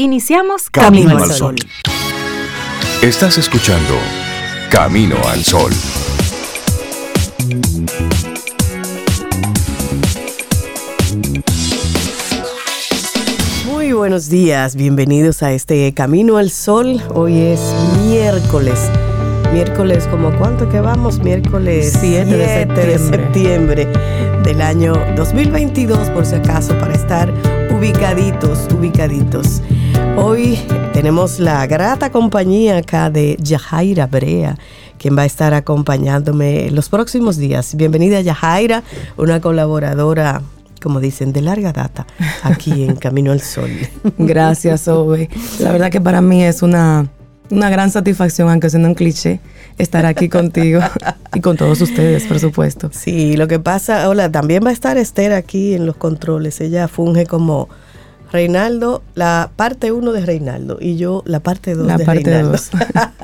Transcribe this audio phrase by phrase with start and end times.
[0.00, 1.56] Iniciamos Camino, al Sol.
[3.02, 3.94] Estás escuchando
[4.70, 5.72] Camino al Sol.
[13.66, 17.02] Muy buenos días, bienvenidos a este Camino al Sol.
[17.12, 17.60] Hoy es
[18.06, 18.78] miércoles.
[19.52, 21.18] Miércoles, ¿como cuánto que vamos?
[21.18, 22.86] Miércoles 7 de septiembre.
[22.86, 23.86] de septiembre
[24.44, 27.32] del año 2022, por si acaso, para estar
[27.78, 29.62] ubicaditos, ubicaditos.
[30.16, 30.58] Hoy
[30.92, 34.58] tenemos la grata compañía acá de Yajaira Brea,
[34.98, 37.76] quien va a estar acompañándome los próximos días.
[37.76, 38.82] Bienvenida Yajaira,
[39.16, 40.42] una colaboradora
[40.82, 42.06] como dicen, de larga data
[42.42, 43.70] aquí en Camino al Sol.
[44.18, 45.28] Gracias, Ove.
[45.60, 47.08] La verdad que para mí es una,
[47.50, 49.40] una gran satisfacción, aunque sea un cliché,
[49.78, 50.80] estar aquí contigo
[51.34, 52.90] y con todos ustedes, por supuesto.
[52.92, 56.60] Sí, lo que pasa, hola, también va a estar Esther aquí en los controles.
[56.60, 57.68] Ella funge como
[58.30, 62.58] Reinaldo, la parte 1 de Reinaldo y yo la parte 2 de parte Reinaldo.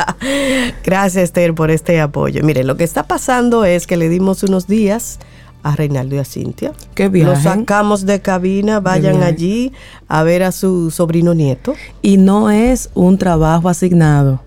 [0.85, 2.43] Gracias Esther por este apoyo.
[2.43, 5.19] Mire, lo que está pasando es que le dimos unos días
[5.65, 6.73] a Reinaldo y a Cintia.
[6.95, 7.27] Qué bien.
[7.27, 9.73] Lo sacamos de cabina, vayan allí
[10.07, 11.75] a ver a su sobrino nieto.
[12.03, 14.43] Y no es un trabajo asignado.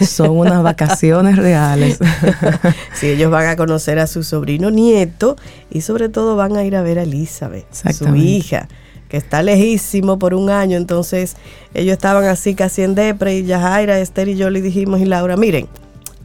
[0.00, 1.98] Son unas vacaciones reales.
[2.94, 5.36] sí, ellos van a conocer a su sobrino nieto
[5.70, 8.66] y sobre todo van a ir a ver a Elizabeth, su hija
[9.10, 11.36] que está lejísimo por un año, entonces
[11.74, 15.36] ellos estaban así casi en depre y Yajaira, Esther y yo le dijimos y Laura,
[15.36, 15.68] miren,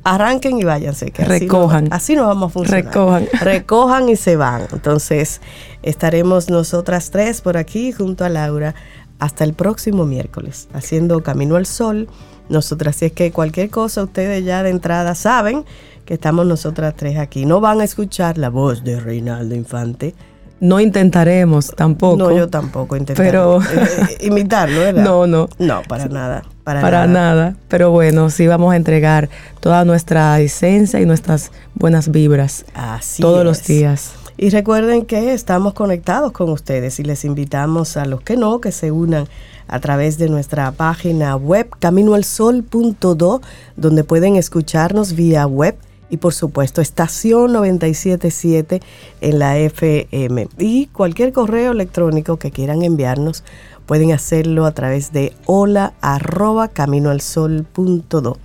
[0.03, 1.87] arranquen y váyanse, que recojan.
[1.91, 2.85] Así no, vamos a funcionar.
[2.85, 3.27] Recojan.
[3.41, 4.67] Recojan y se van.
[4.71, 5.41] Entonces
[5.83, 8.75] estaremos nosotras tres por aquí junto a Laura
[9.19, 12.07] hasta el próximo miércoles, haciendo Camino al Sol.
[12.49, 15.63] Nosotras, si es que cualquier cosa ustedes ya de entrada saben
[16.05, 17.45] que estamos nosotras tres aquí.
[17.45, 20.15] No van a escuchar la voz de Reinaldo Infante
[20.61, 22.17] no intentaremos tampoco.
[22.17, 23.29] No, yo tampoco intentaré.
[23.29, 25.03] Pero eh, eh, imitarlo, ¿verdad?
[25.03, 25.49] No, no.
[25.57, 26.43] No, para nada.
[26.63, 27.55] Para, para nada.
[27.67, 32.65] Pero bueno, sí vamos a entregar toda nuestra esencia y nuestras buenas vibras.
[32.73, 34.13] Así Todos los días.
[34.37, 38.71] Y recuerden que estamos conectados con ustedes y les invitamos a los que no que
[38.71, 39.27] se unan
[39.67, 43.41] a través de nuestra página web caminoalsol.do
[43.75, 45.75] donde pueden escucharnos vía web
[46.09, 48.81] y por supuesto estación 977
[49.21, 50.49] en la FM.
[50.59, 53.43] Y cualquier correo electrónico que quieran enviarnos
[53.85, 58.37] pueden hacerlo a través de hola arroba caminoalsol.do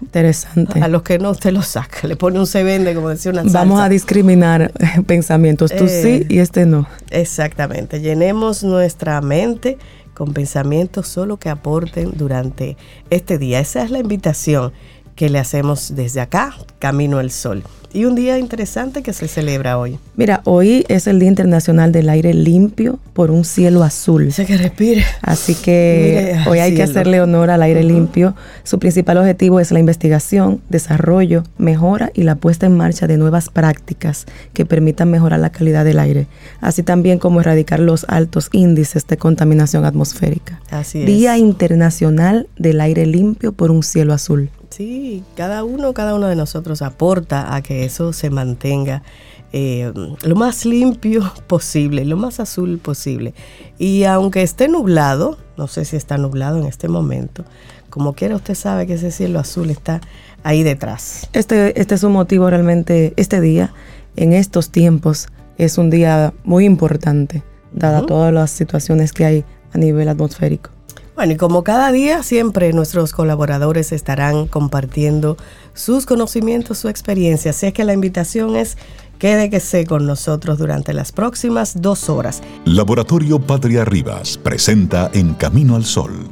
[0.02, 0.82] Interesante.
[0.82, 2.08] A los que no, usted los saca.
[2.08, 3.60] Le pone un se vende, como decía una salsa.
[3.60, 4.72] Vamos a discriminar
[5.06, 5.72] pensamientos.
[5.72, 6.88] Tú sí eh, y este no.
[7.12, 8.02] Exactamente.
[8.02, 9.78] Llenemos nuestra mente
[10.16, 12.78] con pensamientos solo que aporten durante
[13.12, 13.60] este día.
[13.60, 14.74] Esa es la invitación
[15.16, 17.64] que le hacemos desde acá, Camino al Sol
[17.94, 20.00] y un día interesante que se celebra hoy.
[20.16, 24.26] Mira, hoy es el Día Internacional del Aire Limpio por un cielo azul.
[24.26, 25.04] Dice que respire.
[25.22, 28.36] Así que hoy hay que hacerle honor al aire limpio.
[28.64, 33.50] Su principal objetivo es la investigación, desarrollo, mejora y la puesta en marcha de nuevas
[33.50, 36.28] prácticas que permitan mejorar la calidad del aire,
[36.62, 40.62] así también como erradicar los altos índices de contaminación atmosférica.
[40.70, 41.06] Así es.
[41.06, 44.50] Día Internacional del Aire Limpio por un cielo azul.
[44.72, 49.04] Sí, cada uno, cada uno de nosotros aporta a que eso se mantenga
[49.52, 49.92] eh,
[50.24, 53.34] lo más limpio posible, lo más azul posible.
[53.78, 57.44] Y aunque esté nublado, no sé si está nublado en este momento,
[57.90, 60.00] como quiera usted sabe que ese cielo azul está
[60.44, 61.30] ahí detrás.
[61.34, 63.74] Este, este es un motivo realmente, este día,
[64.16, 65.28] en estos tiempos,
[65.58, 67.44] es un día muy importante,
[67.74, 70.72] dada todas las situaciones que hay a nivel atmosférico.
[71.16, 75.38] Bueno, y como cada día, siempre nuestros colaboradores estarán compartiendo
[75.74, 77.52] sus conocimientos, su experiencia.
[77.52, 78.78] Así es que la invitación es
[79.20, 82.42] quédese con nosotros durante las próximas dos horas.
[82.66, 86.28] Laboratorio Patria Rivas presenta En Camino al Sol,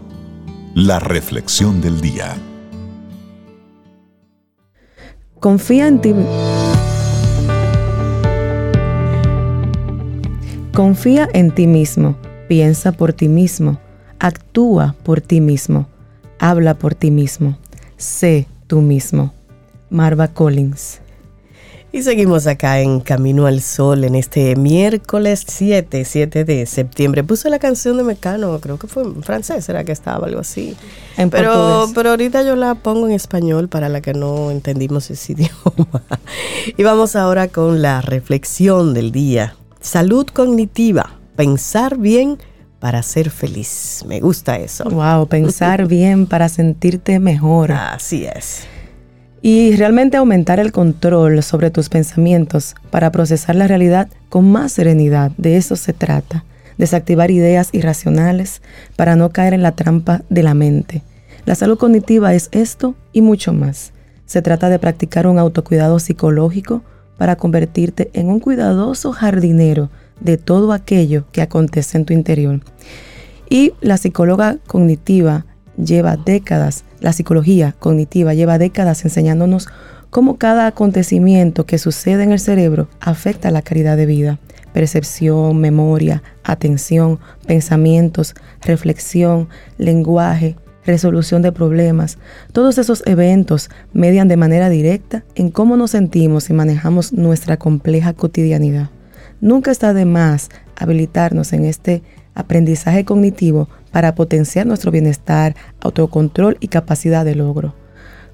[0.73, 2.35] la reflexión del día.
[5.39, 6.15] Confía en ti.
[10.73, 12.15] Confía en ti mismo,
[12.47, 13.79] piensa por ti mismo,
[14.19, 15.87] actúa por ti mismo,
[16.39, 17.57] habla por ti mismo,
[17.97, 19.33] sé tú mismo.
[19.89, 20.99] Marva Collins.
[21.91, 27.23] Y seguimos acá en Camino al Sol en este miércoles 7, 7 de septiembre.
[27.23, 30.75] Puse la canción de Mecano, creo que fue en francés, era que estaba algo así.
[31.17, 35.31] En pero, pero ahorita yo la pongo en español para la que no entendimos ese
[35.33, 36.03] idioma.
[36.77, 39.55] y vamos ahora con la reflexión del día.
[39.81, 42.37] Salud cognitiva, pensar bien
[42.79, 44.03] para ser feliz.
[44.07, 44.85] Me gusta eso.
[44.85, 47.71] Wow, pensar bien para sentirte mejor.
[47.71, 48.67] Así es
[49.41, 55.31] y realmente aumentar el control sobre tus pensamientos para procesar la realidad con más serenidad.
[55.37, 56.43] De eso se trata,
[56.77, 58.61] desactivar ideas irracionales
[58.95, 61.03] para no caer en la trampa de la mente.
[61.45, 63.93] La salud cognitiva es esto y mucho más.
[64.25, 66.83] Se trata de practicar un autocuidado psicológico
[67.17, 72.61] para convertirte en un cuidadoso jardinero de todo aquello que acontece en tu interior.
[73.49, 75.45] Y la psicóloga cognitiva
[75.83, 79.67] lleva décadas, la psicología cognitiva lleva décadas enseñándonos
[80.09, 84.39] cómo cada acontecimiento que sucede en el cerebro afecta la calidad de vida.
[84.73, 90.55] Percepción, memoria, atención, pensamientos, reflexión, lenguaje,
[90.85, 92.17] resolución de problemas.
[92.51, 98.13] Todos esos eventos median de manera directa en cómo nos sentimos y manejamos nuestra compleja
[98.13, 98.89] cotidianidad.
[99.41, 102.03] Nunca está de más habilitarnos en este
[102.35, 107.73] aprendizaje cognitivo para potenciar nuestro bienestar, autocontrol y capacidad de logro.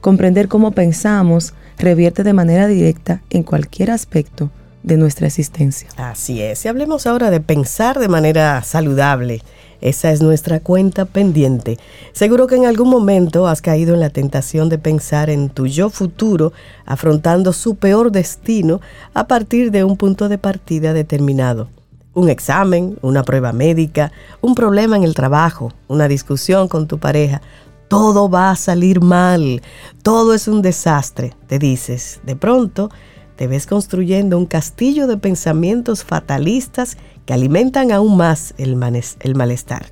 [0.01, 4.51] Comprender cómo pensamos revierte de manera directa en cualquier aspecto
[4.83, 5.89] de nuestra existencia.
[5.97, 9.41] Así es, hablemos ahora de pensar de manera saludable.
[9.81, 11.77] Esa es nuestra cuenta pendiente.
[12.13, 15.89] Seguro que en algún momento has caído en la tentación de pensar en tu yo
[15.89, 16.53] futuro
[16.85, 18.81] afrontando su peor destino
[19.13, 21.69] a partir de un punto de partida determinado
[22.15, 24.11] un examen, una prueba médica,
[24.41, 27.41] un problema en el trabajo, una discusión con tu pareja,
[27.87, 29.61] todo va a salir mal,
[30.01, 32.21] todo es un desastre, te dices.
[32.23, 32.89] De pronto,
[33.35, 38.77] te ves construyendo un castillo de pensamientos fatalistas que alimentan aún más el,
[39.19, 39.85] el malestar.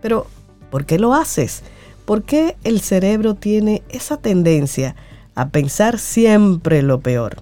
[0.00, 0.26] Pero,
[0.70, 1.62] ¿por qué lo haces?
[2.04, 4.96] ¿Por qué el cerebro tiene esa tendencia
[5.34, 7.36] a pensar siempre lo peor?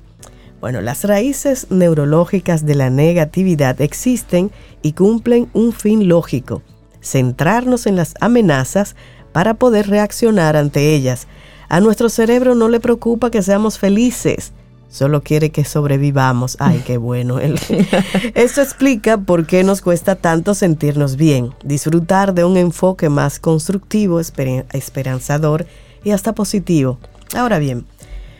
[0.60, 4.50] Bueno, las raíces neurológicas de la negatividad existen
[4.82, 6.62] y cumplen un fin lógico,
[7.00, 8.96] centrarnos en las amenazas
[9.32, 11.28] para poder reaccionar ante ellas.
[11.68, 14.52] A nuestro cerebro no le preocupa que seamos felices,
[14.88, 16.56] solo quiere que sobrevivamos.
[16.60, 17.38] Ay, qué bueno.
[18.34, 24.20] Esto explica por qué nos cuesta tanto sentirnos bien, disfrutar de un enfoque más constructivo,
[24.20, 25.66] esperanzador
[26.04, 26.98] y hasta positivo.
[27.34, 27.86] Ahora bien,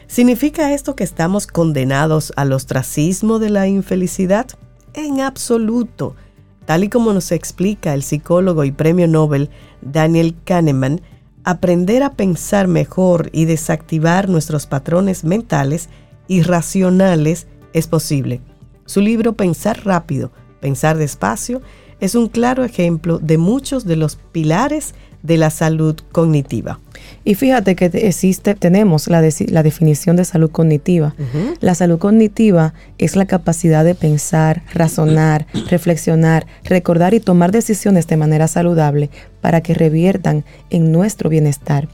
[0.09, 4.47] ¿Significa esto que estamos condenados al ostracismo de la infelicidad?
[4.95, 6.17] En absoluto.
[6.65, 9.51] Tal y como nos explica el psicólogo y premio Nobel
[9.83, 11.03] Daniel Kahneman,
[11.45, 15.91] aprender a pensar mejor y desactivar nuestros patrones mentales
[16.29, 18.41] irracionales es posible.
[18.87, 20.31] Su libro Pensar rápido,
[20.61, 21.61] pensar despacio
[22.01, 26.79] es un claro ejemplo de muchos de los pilares de la salud cognitiva.
[27.25, 31.15] Y fíjate que existe, tenemos la, la definición de salud cognitiva.
[31.61, 38.17] La salud cognitiva es la capacidad de pensar, razonar, reflexionar, recordar y tomar decisiones de
[38.17, 39.11] manera saludable
[39.41, 41.89] para que reviertan en nuestro bienestar.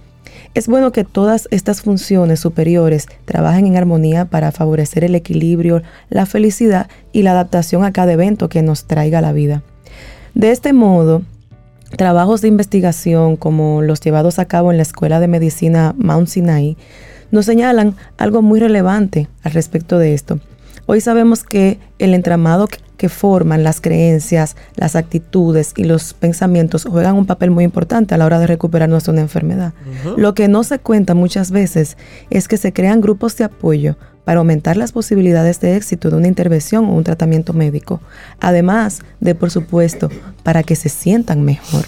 [0.54, 6.26] Es bueno que todas estas funciones superiores trabajen en armonía para favorecer el equilibrio, la
[6.26, 9.62] felicidad y la adaptación a cada evento que nos traiga la vida.
[10.34, 11.23] De este modo,
[11.96, 16.76] Trabajos de investigación como los llevados a cabo en la Escuela de Medicina Mount Sinai
[17.30, 20.40] nos señalan algo muy relevante al respecto de esto.
[20.87, 27.16] Hoy sabemos que el entramado que forman las creencias, las actitudes y los pensamientos juegan
[27.16, 29.72] un papel muy importante a la hora de recuperar nuestra enfermedad.
[30.16, 31.96] Lo que no se cuenta muchas veces
[32.30, 36.28] es que se crean grupos de apoyo para aumentar las posibilidades de éxito de una
[36.28, 38.00] intervención o un tratamiento médico,
[38.40, 40.08] además de, por supuesto,
[40.42, 41.84] para que se sientan mejor.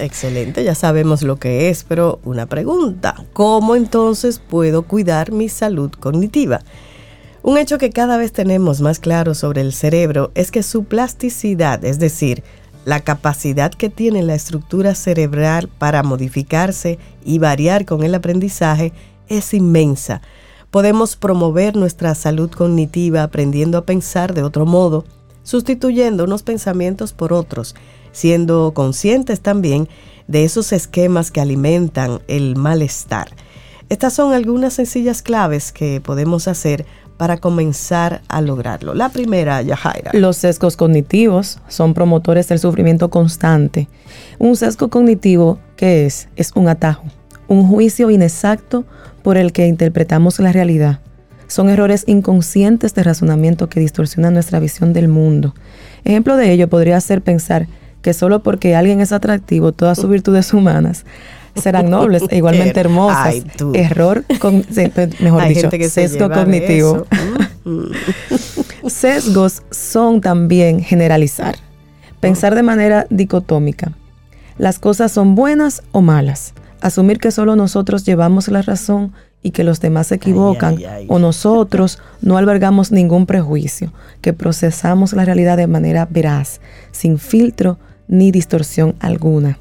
[0.00, 5.90] excelente, ya sabemos lo que es, pero una pregunta, ¿cómo entonces puedo cuidar mi salud
[5.90, 6.62] cognitiva?
[7.46, 11.84] Un hecho que cada vez tenemos más claro sobre el cerebro es que su plasticidad,
[11.84, 12.42] es decir,
[12.84, 18.92] la capacidad que tiene la estructura cerebral para modificarse y variar con el aprendizaje,
[19.28, 20.22] es inmensa
[20.72, 25.04] Podemos promover nuestra salud cognitiva aprendiendo a pensar de otro modo,
[25.44, 27.76] sustituyendo unos pensamientos por otros,
[28.10, 29.88] siendo conscientes también
[30.26, 33.28] de esos esquemas que alimentan el malestar.
[33.88, 36.84] Estas son algunas sencillas claves que podemos hacer
[37.16, 38.94] para comenzar a lograrlo?
[38.94, 40.10] La primera, Yajaira.
[40.14, 43.88] Los sesgos cognitivos son promotores del sufrimiento constante.
[44.38, 46.28] Un sesgo cognitivo, ¿qué es?
[46.36, 47.04] Es un atajo,
[47.48, 48.84] un juicio inexacto
[49.22, 51.00] por el que interpretamos la realidad.
[51.48, 55.54] Son errores inconscientes de razonamiento que distorsionan nuestra visión del mundo.
[56.04, 57.68] Ejemplo de ello podría ser pensar
[58.02, 61.04] que solo porque alguien es atractivo, todas sus virtudes humanas
[61.62, 63.36] serán nobles e igualmente hermosas.
[63.74, 64.64] Error, con,
[65.20, 67.06] mejor dicho, sesgo cognitivo.
[68.86, 71.56] Sesgos son también generalizar,
[72.20, 73.92] pensar de manera dicotómica.
[74.58, 76.54] Las cosas son buenas o malas.
[76.80, 81.98] Asumir que solo nosotros llevamos la razón y que los demás se equivocan o nosotros
[82.20, 86.60] no albergamos ningún prejuicio, que procesamos la realidad de manera veraz,
[86.90, 89.58] sin filtro ni distorsión alguna.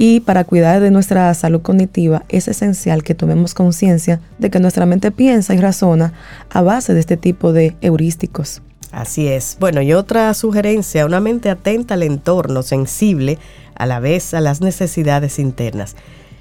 [0.00, 4.86] Y para cuidar de nuestra salud cognitiva es esencial que tomemos conciencia de que nuestra
[4.86, 6.12] mente piensa y razona
[6.50, 8.62] a base de este tipo de heurísticos.
[8.92, 9.56] Así es.
[9.58, 13.38] Bueno, y otra sugerencia, una mente atenta al entorno, sensible
[13.74, 15.96] a la vez a las necesidades internas.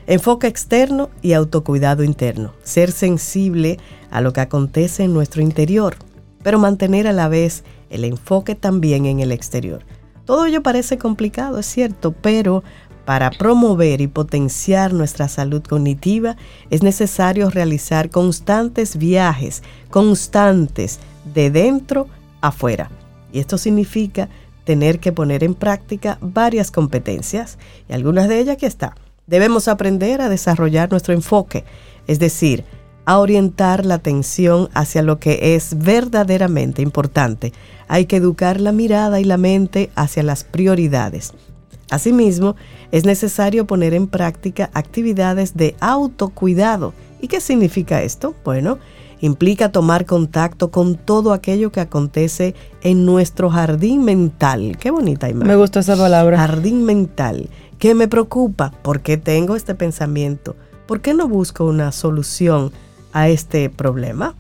[0.06, 2.54] Enfoque externo y autocuidado interno.
[2.64, 3.80] Ser sensible
[4.12, 5.96] a lo que acontece en nuestro interior,
[6.44, 9.84] pero mantener a la vez el enfoque también en el exterior.
[10.28, 12.62] Todo ello parece complicado, es cierto, pero
[13.08, 16.36] para promover y potenciar nuestra salud cognitiva
[16.70, 21.00] es necesario realizar constantes viajes, constantes,
[21.34, 22.10] de dentro
[22.42, 22.92] afuera.
[23.32, 24.28] Y esto significa
[24.66, 28.94] tener que poner en práctica varias competencias y algunas de ellas aquí está.
[29.26, 31.64] Debemos aprender a desarrollar nuestro enfoque,
[32.08, 32.66] es decir,
[33.06, 37.54] a orientar la atención hacia lo que es verdaderamente importante.
[37.88, 41.32] Hay que educar la mirada y la mente hacia las prioridades.
[41.90, 42.56] Asimismo,
[42.92, 46.94] es necesario poner en práctica actividades de autocuidado.
[47.22, 48.36] ¿Y qué significa esto?
[48.44, 48.78] Bueno,
[49.22, 54.78] implica tomar contacto con todo aquello que acontece en nuestro jardín mental.
[54.78, 55.48] Qué bonita imagen.
[55.48, 56.38] Me gusta esa palabra.
[56.38, 57.50] Jardín mental.
[57.80, 58.72] ¿Qué me preocupa?
[58.82, 60.56] ¿Por qué tengo este pensamiento?
[60.88, 62.72] ¿Por qué no busco una solución
[63.14, 64.36] a este problema?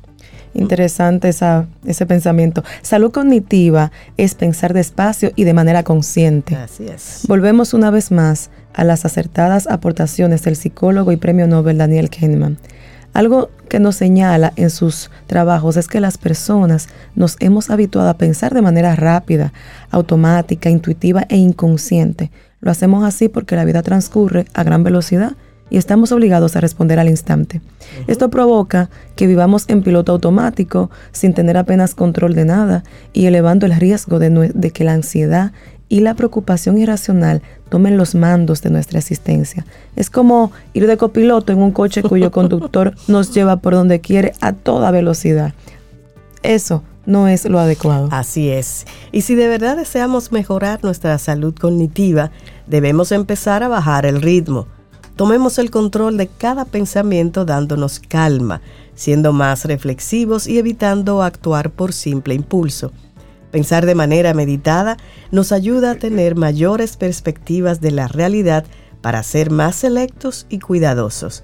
[0.57, 2.63] Interesante esa, ese pensamiento.
[2.81, 6.55] Salud cognitiva es pensar despacio y de manera consciente.
[6.55, 7.21] Así es.
[7.27, 12.57] Volvemos una vez más a las acertadas aportaciones del psicólogo y premio Nobel Daniel Kahneman.
[13.13, 18.17] Algo que nos señala en sus trabajos es que las personas nos hemos habituado a
[18.17, 19.53] pensar de manera rápida,
[19.91, 22.31] automática, intuitiva e inconsciente.
[22.61, 25.35] Lo hacemos así porque la vida transcurre a gran velocidad
[25.69, 27.61] y estamos obligados a responder al instante.
[28.07, 32.83] Esto provoca que vivamos en piloto automático sin tener apenas control de nada
[33.13, 35.51] y elevando el riesgo de, de, que la ansiedad
[35.89, 39.65] y la preocupación irracional tomen los mandos de nuestra existencia.
[39.95, 44.33] Es como ir de copiloto en un coche cuyo conductor nos lleva por donde quiere
[44.41, 45.53] a toda velocidad.
[46.43, 48.09] Eso no es lo adecuado.
[48.11, 48.85] Así es.
[49.11, 52.31] Y si de verdad deseamos mejorar nuestra salud cognitiva,
[52.67, 54.67] debemos empezar a bajar el ritmo
[55.17, 58.61] Tomemos el control de cada pensamiento dándonos calma,
[58.93, 62.91] siendo más reflexivos y evitando actuar por simple impulso.
[63.49, 64.97] Pensar de manera meditada
[65.31, 68.65] nos ayuda a tener mayores perspectivas de la realidad
[69.01, 71.43] para ser más selectos y cuidadosos.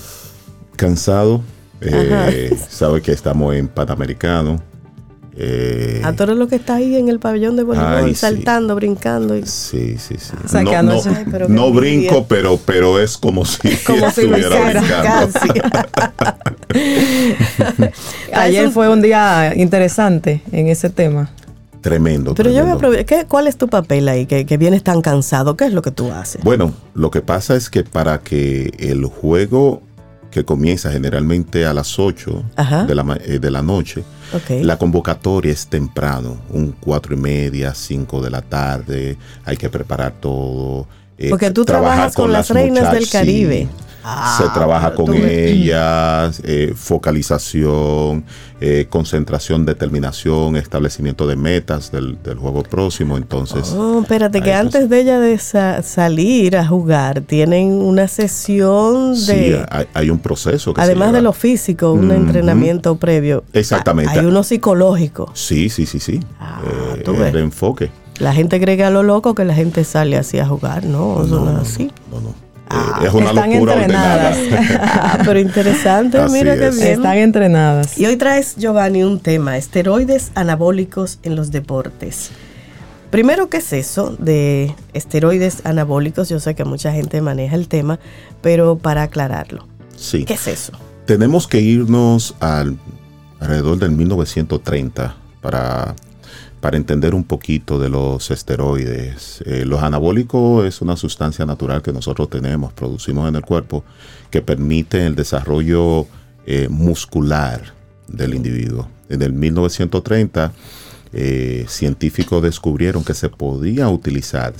[0.75, 1.41] Cansado.
[1.81, 4.68] Eh, sabe que estamos en Panamericano
[5.41, 9.35] eh, a todo lo que está ahí en el pabellón de voleibol, saltando, brincando.
[9.45, 10.33] Sí, sí, sí.
[11.47, 15.39] no, brinco, pero, pero es como si, como si estuviera brincando.
[18.33, 21.29] Ayer fue un día interesante en ese tema.
[21.79, 22.35] Tremendo.
[22.35, 24.25] Pero yo me ¿qué, ¿cuál es tu papel ahí?
[24.25, 25.55] Que, que, vienes tan cansado.
[25.55, 26.43] ¿Qué es lo que tú haces?
[26.43, 29.81] Bueno, lo que pasa es que para que el juego
[30.31, 32.43] que comienza generalmente a las 8
[32.87, 34.03] de la, eh, de la noche,
[34.61, 40.13] la convocatoria es temprano, un cuatro y media, 5 de la tarde, hay que preparar
[40.19, 40.87] todo.
[41.19, 43.67] Eh, Porque tú trabajas con, las reinas del Caribe
[44.01, 48.23] se ah, trabaja con ellas, eh, focalización,
[48.61, 53.17] eh, concentración, determinación, establecimiento de metas del, juego próximo.
[53.17, 59.17] Entonces, oh, espérate, que antes de ella de salir a jugar, tienen una sesión de.
[59.69, 60.73] Sí, hay, un proceso.
[60.73, 63.43] Que además de lo físico, un entrenamiento previo.
[63.51, 64.17] Exactamente.
[64.17, 65.29] Hay uno psicológico.
[65.33, 66.21] Sí, sí, sí, sí.
[66.39, 67.91] Ah, eh, el enfoque.
[68.19, 71.23] La gente cree que a lo loco que la gente sale así a jugar, ¿no?
[71.23, 71.91] no, no, así.
[72.11, 72.33] No, no.
[72.69, 74.37] Ah, es una locura entrenadas.
[74.79, 76.87] ah, pero interesante, mira que bien.
[76.87, 77.97] Están entrenadas.
[77.97, 82.29] Y hoy traes, Giovanni, un tema, esteroides anabólicos en los deportes.
[83.09, 86.29] Primero, ¿qué es eso de esteroides anabólicos?
[86.29, 87.99] Yo sé que mucha gente maneja el tema,
[88.41, 89.65] pero para aclararlo.
[89.95, 90.25] Sí.
[90.25, 90.73] ¿Qué es eso?
[91.05, 92.77] Tenemos que irnos al
[93.39, 95.95] alrededor del 1930 para
[96.61, 99.41] para entender un poquito de los esteroides.
[99.45, 103.83] Eh, los anabólicos es una sustancia natural que nosotros tenemos, producimos en el cuerpo,
[104.29, 106.05] que permite el desarrollo
[106.45, 107.73] eh, muscular
[108.07, 108.89] del individuo.
[109.07, 110.51] En el 1930,
[111.13, 114.53] eh, científicos descubrieron que se podía utilizar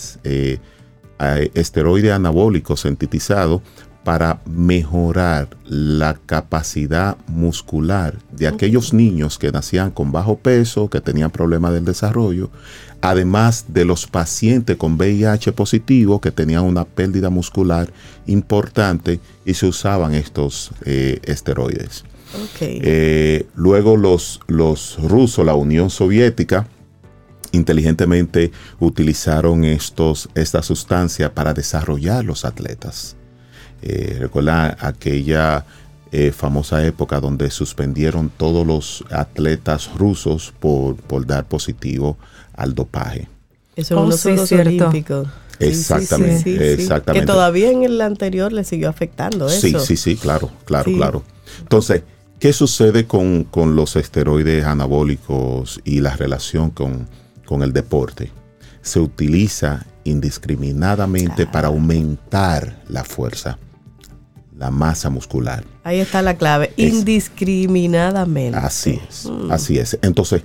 [1.54, 3.62] esteroide anabólico sintetizado
[4.04, 11.32] para mejorar la capacidad muscular de aquellos niños que nacían con bajo peso, que tenían
[11.32, 12.50] problemas del desarrollo,
[13.02, 17.92] además de los pacientes con VIH positivo que tenían una pérdida muscular
[18.26, 22.04] importante y se usaban estos eh, esteroides.
[22.62, 26.68] Eh, luego los, los rusos, la Unión Soviética,
[27.52, 33.16] inteligentemente utilizaron estos, esta sustancia para desarrollar los atletas.
[33.82, 35.66] Eh, recuerda aquella
[36.12, 42.18] eh, famosa época donde suspendieron todos los atletas rusos por, por dar positivo
[42.56, 43.28] al dopaje.
[43.76, 45.28] Eso oh, es los Olímpicos.
[45.60, 47.26] Exactamente, exactamente.
[47.26, 49.60] Que todavía en el anterior le siguió afectando eso.
[49.60, 51.24] Sí, sí, sí, claro, claro, claro.
[51.60, 52.02] Entonces,
[52.40, 57.08] ¿qué sucede con, los esteroides anabólicos y la relación con,
[57.46, 58.32] con el deporte?
[58.82, 63.60] Se utiliza indiscriminadamente para aumentar la fuerza
[64.60, 65.64] la masa muscular.
[65.84, 68.58] Ahí está la clave, indiscriminadamente.
[68.58, 69.52] Así es, mm.
[69.52, 69.98] así es.
[70.02, 70.44] Entonces,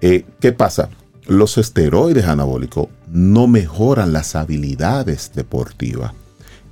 [0.00, 0.90] eh, ¿qué pasa?
[1.26, 6.12] Los esteroides anabólicos no mejoran las habilidades deportivas,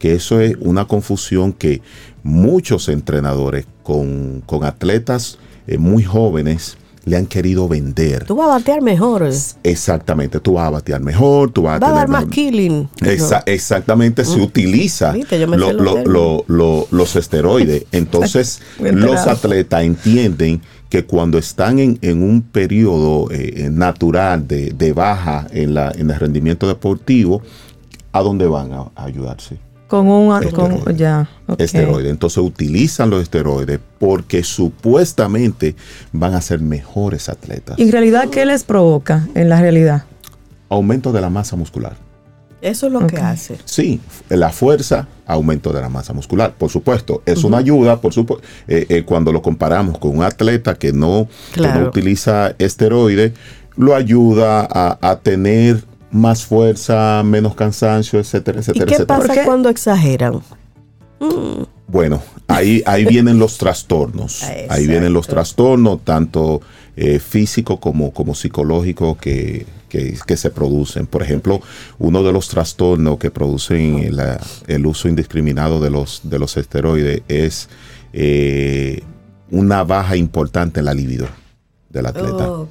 [0.00, 1.80] que eso es una confusión que
[2.24, 8.24] muchos entrenadores con, atletas eh, muy jóvenes le han querido vender.
[8.24, 9.28] Tú vas a batear mejor.
[9.62, 12.88] Exactamente, tú vas a batear mejor, tú vas a, dar más killing.
[13.46, 14.42] exactamente, se mm.
[14.42, 15.14] utiliza
[16.48, 17.84] los esteroides.
[17.92, 25.74] Entonces, los atletas entienden que cuando están en, un periodo eh, natural de, baja en,
[25.74, 27.42] la, en el rendimiento deportivo,
[28.12, 29.69] ¿a dónde van a ayudarse?
[29.90, 32.10] Con un ya, esteroide.
[32.10, 35.74] Entonces utilizan los esteroides porque supuestamente
[36.12, 37.76] van a ser mejores atletas.
[37.76, 40.04] ¿Y en realidad qué les provoca en la realidad?
[40.68, 41.96] Aumento de la masa muscular.
[42.62, 43.58] Eso es lo que hace.
[43.64, 46.54] Sí, la fuerza, aumento de la masa muscular.
[46.56, 50.76] Por supuesto, es una ayuda, por supuesto, eh, eh, cuando lo comparamos con un atleta
[50.76, 51.26] que no,
[51.84, 53.32] utiliza esteroides,
[53.76, 58.84] lo ayuda a, a tener más fuerza, menos cansancio, etcétera, etcétera.
[58.84, 60.42] ¿Y qué pasa cuando exageran?
[61.20, 61.62] Mm.
[61.86, 64.42] Bueno, ahí, ahí vienen los trastornos.
[64.68, 66.60] Ahí vienen los trastornos, tanto
[66.96, 71.06] eh, físicos como, como psicológicos que, se producen.
[71.06, 71.60] Por ejemplo,
[71.98, 74.16] uno de los trastornos que producen
[74.68, 77.68] el uso indiscriminado de los, de los esteroides es
[78.12, 79.02] eh,
[79.50, 81.26] una baja importante en la libido
[81.88, 82.52] del atleta.
[82.52, 82.68] Oh,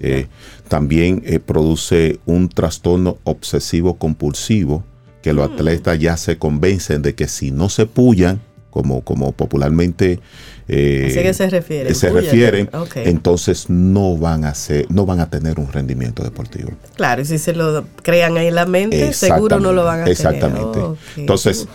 [0.00, 0.26] eh,
[0.68, 4.84] también produce un trastorno obsesivo compulsivo
[5.22, 5.54] que los mm.
[5.54, 8.40] atletas ya se convencen de que si no se pullan,
[8.74, 10.18] como, como popularmente
[10.66, 15.60] eh, que se refieren, se refieren entonces no van a ser, no van a tener
[15.60, 16.72] un rendimiento deportivo.
[16.96, 20.10] Claro, y si se lo crean ahí en la mente, seguro no lo van a
[20.10, 20.72] exactamente.
[20.72, 20.90] tener.
[20.90, 21.20] Exactamente.
[21.20, 21.68] Entonces,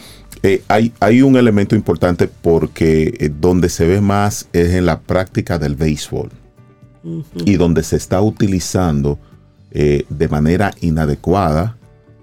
[0.44, 5.00] eh, hay, hay un elemento importante porque eh, donde se ve más es en la
[5.00, 6.30] práctica del béisbol
[7.46, 9.20] y donde se está utilizando
[9.72, 11.78] de manera inadecuada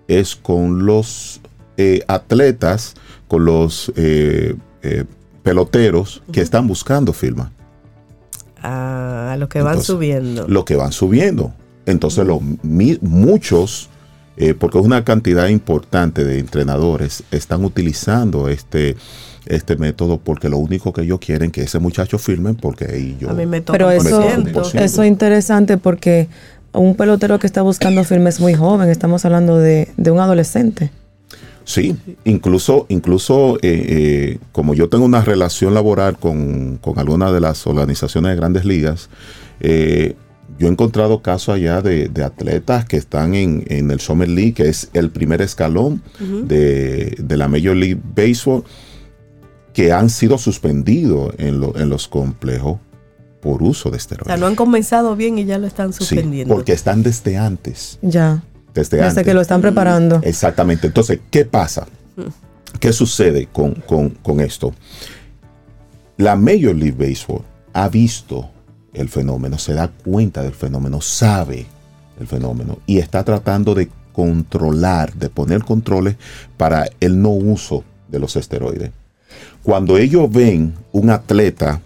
[0.09, 1.41] es con los
[2.09, 2.95] atletas,
[3.29, 4.57] con los eh,
[5.43, 7.53] peloteros que están buscando firma.
[8.63, 10.47] Ah, lo que van subiendo.
[10.49, 11.55] Lo que van subiendo.
[11.87, 12.27] Entonces,
[13.01, 13.89] muchos,
[14.37, 18.97] eh, porque es una cantidad importante de entrenadores, están utilizando este,
[19.47, 23.17] este método porque lo único que ellos quieren es que ese muchacho firme porque ahí
[23.21, 23.29] yo...
[23.71, 24.23] Pero eso,
[24.75, 26.29] eso es interesante porque
[26.73, 30.91] un pelotero que está buscando firme es muy joven, estamos hablando de, de un adolescente.
[31.67, 37.41] Sí, incluso, incluso eh, eh, como yo tengo una relación laboral con, con algunas de
[37.41, 39.11] las organizaciones de grandes ligas,
[39.59, 40.15] eh,
[40.61, 44.91] yo he encontrado casos allá de, atletas que están en, el Summer League, que es
[44.93, 48.63] el primer escalón de, la Major League Baseball,
[49.77, 52.79] que han sido suspendidos en, en los complejos
[53.43, 54.27] por uso de esteroides.
[54.27, 56.55] O sea, no han comenzado bien y ya lo están suspendiendo.
[56.55, 57.99] porque están desde antes.
[58.01, 58.43] Ya
[58.83, 60.21] desde, que lo están preparando.
[60.23, 60.87] Exactamente.
[60.87, 61.87] Entonces, ¿qué pasa?
[62.81, 64.75] ¿Qué sucede con, esto?
[66.17, 68.49] La Major League Baseball ha visto
[68.95, 71.67] el fenómeno, se da cuenta del fenómeno, sabe
[72.19, 76.17] el fenómeno y está tratando de controlar, de poner controles
[76.57, 78.91] para el no uso de los esteroides.
[79.67, 81.81] Cuando ellos ven un atleta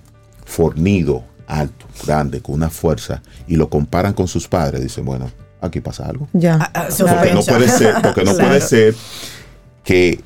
[0.45, 5.31] fornido, alto, grande, con una fuerza, y lo comparan con sus padres, dicen, bueno,
[5.63, 6.29] aquí pasa algo.
[6.35, 6.59] Ya.
[6.61, 8.95] Ah, ah, porque no puede ser, porque no puede ser
[9.83, 10.21] que,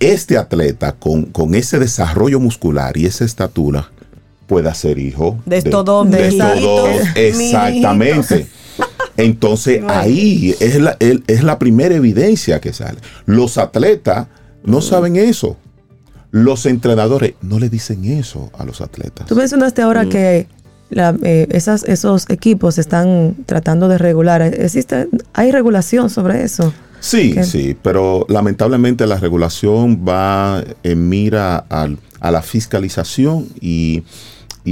[0.00, 3.88] este atleta con, ese desarrollo muscular y esa estatura
[4.48, 6.10] pueda ser hijo de estos dos.
[6.10, 6.26] De
[7.14, 8.48] exactamente.
[9.16, 12.98] Entonces ahí es la, es la primera evidencia que sale.
[13.26, 14.26] Los atletas
[14.64, 15.56] no saben eso.
[16.30, 19.26] Los entrenadores no le dicen eso a los atletas.
[19.26, 20.08] Tú mencionaste ahora mm.
[20.08, 20.46] que
[20.90, 24.42] eh, esas, esos equipos están tratando de regular.
[24.42, 26.72] ¿Existe, ¿Hay regulación sobre eso?
[27.00, 34.02] Sí, sí, pero lamentablemente la regulación va en mira a la fiscalización y,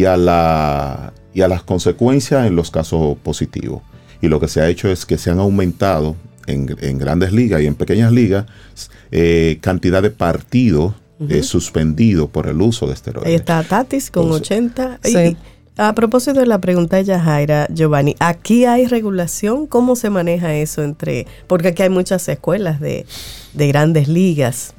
[0.07, 3.83] a la, y a las consecuencias en los casos positivos.
[4.21, 6.67] Y lo que se ha hecho es que se han aumentado en,
[6.99, 8.47] grandes ligas y en pequeñas ligas
[9.11, 10.95] eh, cantidad de partidos
[11.29, 13.29] eh, suspendidos por el uso de esteroides.
[13.29, 15.00] Ahí está Tatis con 80.
[15.03, 15.37] Sí.
[15.77, 19.66] A propósito de la pregunta de Yajaira, Giovanni, ¿aquí hay regulación?
[19.66, 21.27] ¿Cómo se maneja eso entre...?
[21.48, 23.07] Porque aquí hay muchas escuelas de,
[23.55, 24.74] grandes ligas.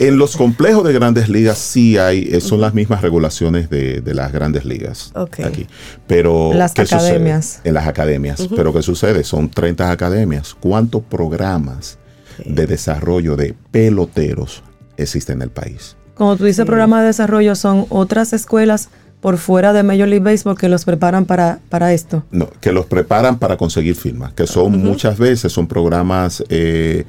[0.00, 4.32] En los complejos de grandes ligas sí hay, eh, son las mismas regulaciones de, las
[4.32, 5.66] grandes ligas aquí.
[6.08, 7.60] Pero las academias.
[7.62, 8.48] En las academias.
[8.54, 9.22] Pero ¿qué sucede?
[9.22, 10.56] Son 30 academias.
[10.58, 11.98] ¿Cuántos programas
[12.44, 14.62] de desarrollo de peloteros
[14.98, 15.96] existen en el país?
[16.14, 20.56] Como tú dices, programa de desarrollo son otras escuelas por fuera de Major League Baseball
[20.56, 22.24] que los preparan para, para esto?
[22.30, 27.04] No, que los preparan para conseguir firmas, que son muchas veces son programas eh,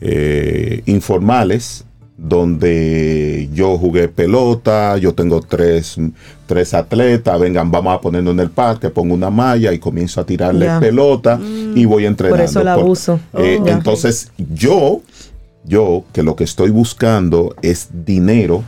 [0.00, 1.84] eh, informales
[2.16, 5.96] donde yo jugué pelota, yo tengo tres,
[6.46, 10.26] tres, atletas, vengan, vamos a ponernos en el parque, pongo una malla y comienzo a
[10.26, 11.40] tirarle pelota
[11.74, 12.36] y voy entrenando.
[12.36, 13.20] Por eso el abuso.
[13.36, 15.02] Eh, oh, entonces yo,
[15.64, 18.64] yo que lo que estoy buscando es dinero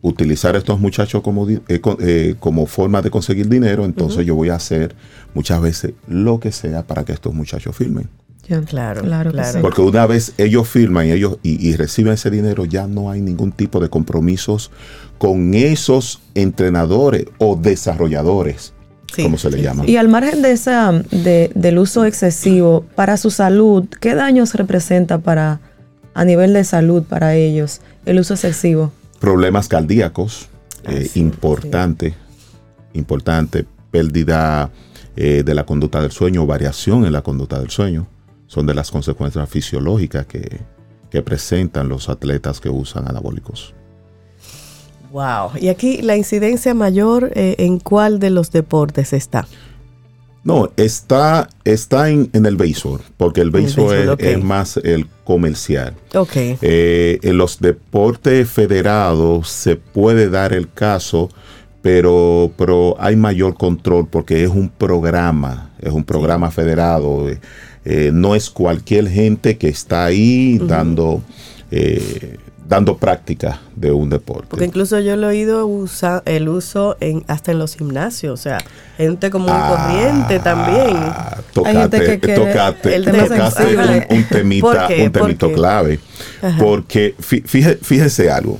[0.00, 4.48] utilizar a estos muchachos como, eh, eh, como forma de conseguir dinero, entonces yo voy
[4.48, 4.94] a hacer
[5.34, 8.08] muchas veces lo que sea para que estos muchachos firmen.
[8.66, 9.60] claro, claro, claro.
[9.60, 13.52] Porque una vez ellos firman y, ellos, y, reciben ese dinero, ya no hay ningún
[13.52, 14.70] tipo de compromisos
[15.18, 18.72] con esos entrenadores o desarrolladores.
[19.20, 19.84] como se le llama.
[19.86, 25.18] Y al margen de esa, de, del uso excesivo, para su salud, ¿qué daños representa
[25.18, 25.60] para,
[26.18, 28.92] a nivel de salud para ellos el uso excesivo?
[29.18, 30.48] problemas cardíacos
[30.86, 32.14] ah, eh, importante,
[32.94, 34.70] importante, pérdida
[35.16, 38.06] eh, de la conducta del sueño, variación en la conducta del sueño,
[38.46, 40.78] son de las consecuencias fisiológicas que,
[41.24, 43.74] presentan los atletas que usan anabólicos.
[45.10, 45.52] Wow.
[45.58, 49.48] Y aquí la incidencia mayor, eh, ¿en cuál de los deportes está?
[50.48, 55.92] No, está, está en, el béisbol, porque el béisbol, es, más el comercial.
[56.14, 56.36] Ok.
[56.62, 61.28] Eh, en los deportes federados se puede dar el caso,
[61.82, 67.26] pero, pero hay mayor control porque es un programa, es un programa federado.
[67.84, 71.20] Eh, no es cualquier gente que está ahí dando
[72.68, 74.48] dando práctica de un deporte.
[74.50, 78.42] Porque incluso yo lo he oído usar el uso en, hasta en los gimnasios, o
[78.42, 78.58] sea,
[78.98, 80.96] gente como un ah, corriente también.
[81.54, 85.98] Tocate, tocate, tocaste un, un, temita, un temito clave.
[86.58, 88.58] Porque fíjese, algo,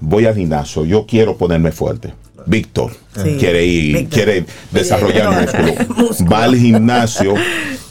[0.00, 2.14] voy al gimnasio, yo quiero ponerme fuerte.
[2.46, 2.92] Víctor
[3.38, 5.48] quiere ir, quiere desarrollar
[5.96, 6.30] músculo.
[6.30, 7.34] Va al gimnasio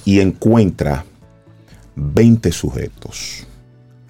[0.03, 1.05] y encuentra
[1.95, 3.47] 20 sujetos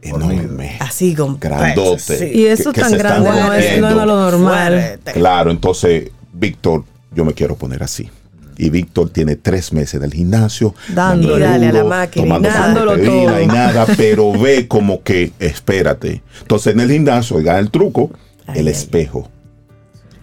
[0.03, 0.77] enorme.
[0.79, 2.31] Así con grandote.
[2.33, 4.99] Y eso tan grande no es, no lo normal.
[5.13, 8.09] Claro, entonces, Víctor, yo me quiero poner así.
[8.57, 13.41] Y Víctor tiene tres meses en el gimnasio, dándole a la máquina, tomando todo.
[13.41, 16.21] y nada, pero ve como que, espérate.
[16.41, 18.11] Entonces en el gimnasio, oiga el truco,
[18.53, 19.29] el espejo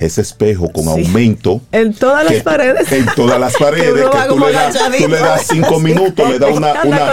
[0.00, 1.60] ese espejo con aumento.
[1.70, 2.90] En todas las paredes.
[2.90, 3.92] En todas las paredes.
[3.92, 7.12] que tú le, das, tú le, das, cinco minutos, le das una, una,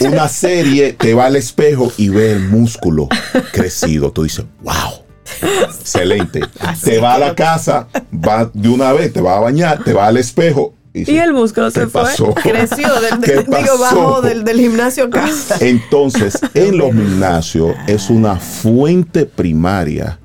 [0.00, 3.08] una, serie, te va al espejo y ve el músculo
[3.52, 4.12] crecido.
[4.12, 5.02] Tú dices, wow.
[5.42, 6.40] Excelente.
[6.82, 10.06] te va a la casa, va de una vez, te va a bañar, te va
[10.06, 12.02] al espejo y, el músculo se fue.
[12.42, 15.56] Creció del, digo, bajo del, del, gimnasio casa.
[15.60, 20.18] Entonces, en los gimnasios es una fuente primaria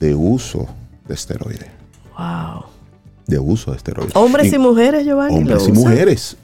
[0.00, 0.66] de uso
[1.06, 1.70] de esteroides.
[2.16, 2.64] Wow.
[3.26, 4.14] De uso de esteroides.
[4.14, 5.36] Hombres y, mujeres, Giovanni.
[5.36, 6.36] Hombres y mujeres.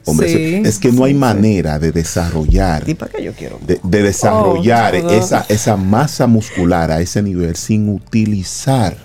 [0.65, 2.85] es que no hay manera de desarrollar.
[3.21, 3.59] yo quiero?
[3.61, 8.97] De, desarrollar oh, esa, esa masa muscular a ese nivel sin utilizar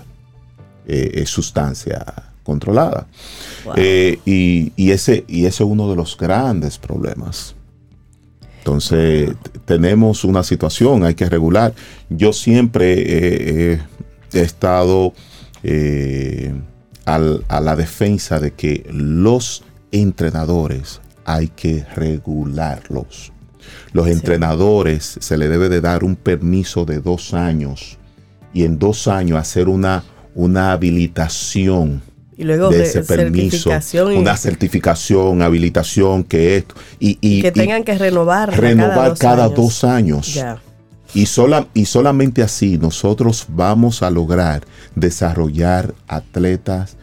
[0.87, 2.05] eh, eh, sustancia
[2.43, 3.07] controlada.
[3.75, 7.55] Eh, y, ese, y ese es uno de los grandes problemas.
[8.59, 9.31] Entonces,
[9.65, 11.73] tenemos una situación, hay que regular.
[12.09, 13.79] Yo siempre he
[14.31, 15.13] estado
[15.63, 16.53] eh,
[17.05, 23.31] a la defensa de que los entrenadores hay que regularlos.
[23.93, 27.97] Los entrenadores se le debe de dar un permiso de dos años
[28.53, 30.03] y en dos años hacer una,
[30.35, 32.01] una habilitación
[32.37, 33.71] y luego de, ese permiso,
[34.15, 36.75] una certificación, habilitación, que esto.
[36.99, 38.55] Y, que tengan que renovar.
[38.55, 40.39] Renovar cada dos años.
[41.13, 44.63] Y, sola, y solamente así nosotros vamos a lograr
[44.95, 46.97] desarrollar atletas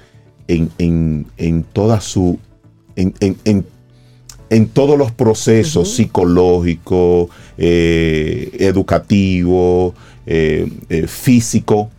[0.48, 2.38] en, en, en toda su.
[2.96, 3.66] En, en,
[4.50, 9.94] en, todos los procesos psicológicos, eh, educativo,
[10.26, 11.90] eh, eh, físico,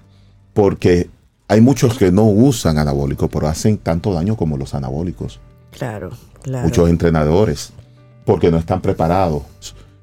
[0.54, 1.10] porque
[1.50, 5.42] hay muchos que no usan anabólicos, pero hacen tanto daño como los anabólicos.
[5.72, 6.12] Claro,
[6.44, 6.66] claro.
[6.66, 7.74] Muchos entrenadores,
[8.24, 9.44] porque no están preparados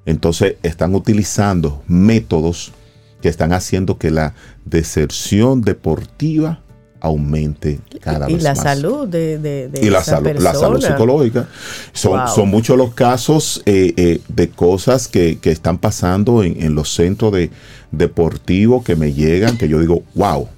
[0.06, 2.72] entonces están utilizando métodos
[3.20, 4.34] que están haciendo que la
[4.64, 6.60] deserción deportiva
[7.00, 8.40] aumente cada vez más.
[8.40, 11.48] Y la salud de, de, y la, salud, la salud psicológica.
[11.92, 17.32] Son, son muchos los casos eh, eh, de cosas que, están pasando en, los centros
[17.32, 17.50] de,
[17.90, 20.48] deportivos que me llegan, que yo digo, wow.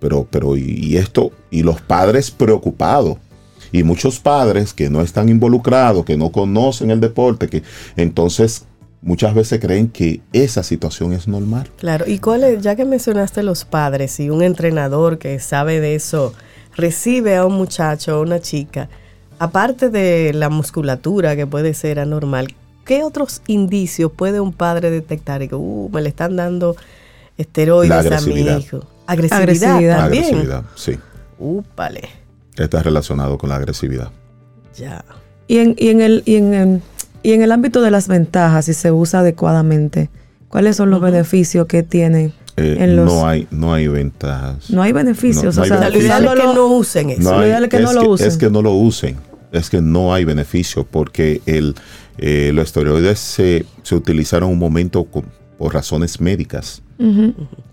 [0.00, 3.18] Pero, pero, y esto, y los padres preocupados
[3.74, 7.64] y muchos padres que no están involucrados, que no conocen el deporte, que
[7.96, 8.66] entonces
[9.02, 11.68] muchas veces creen que esa situación es normal.
[11.78, 15.96] Claro, y cuál es, ya que mencionaste los padres y un entrenador que sabe de
[15.96, 16.34] eso,
[16.76, 18.88] recibe a un muchacho o una chica,
[19.40, 25.42] aparte de la musculatura que puede ser anormal, ¿qué otros indicios puede un padre detectar?
[25.42, 26.76] Y que, uh, me le están dando
[27.36, 28.86] esteroides a mi hijo.
[29.08, 30.24] Agresividad, Agresividad también.
[30.26, 30.96] Agresividad, sí.
[31.40, 32.23] Úpale
[32.56, 34.10] está relacionado con la agresividad.
[34.76, 35.04] Ya.
[35.46, 36.82] Y en, y en, el, y en,
[37.22, 40.10] y en el ámbito de las ventajas, si se usa adecuadamente,
[40.48, 42.32] ¿cuáles son los beneficios que tiene?
[42.56, 44.70] Eh, no hay no hay ventajas.
[44.70, 45.58] No hay beneficios.
[45.58, 47.38] o sea, lo ideal es que no usen eso.
[47.38, 48.28] lo ideal es que no lo usen.
[48.28, 49.16] Es que no lo usen.
[49.52, 51.74] Es que no hay beneficio porque el,
[52.18, 56.82] eh, los esteroides se, se utilizaron un momento por razones médicas.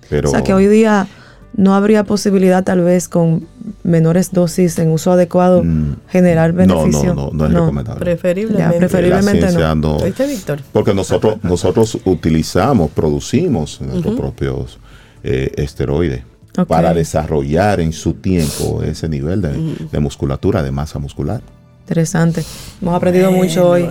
[0.10, 1.08] Pero, o sea que hoy día
[1.56, 3.48] no habría posibilidad tal vez con
[3.84, 7.14] menores dosis en uso adecuado mm, generar beneficio.
[7.14, 8.00] No, no, no, es recomendable.
[8.00, 9.98] Preferiblemente, preferiblemente no.
[10.00, 10.60] Víctor?
[10.72, 14.80] Porque nosotros, nosotros utilizamos, producimos nuestros propios
[15.24, 16.24] eh, esteroides
[16.68, 21.42] para desarrollar en su tiempo ese nivel de, musculatura, de masa muscular.
[21.92, 22.46] Interesante.
[22.82, 23.90] Hemos aprendido mucho hoy.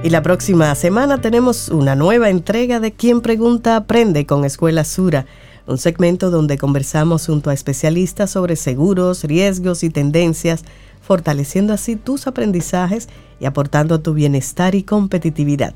[0.04, 5.26] Y la próxima semana tenemos una nueva entrega de Quien Pregunta Aprende con Escuela Sura,
[5.66, 10.64] un segmento donde conversamos junto a especialistas sobre seguros, riesgos y tendencias,
[11.02, 13.10] fortaleciendo así tus aprendizajes
[13.42, 15.74] y aportando a tu bienestar y competitividad.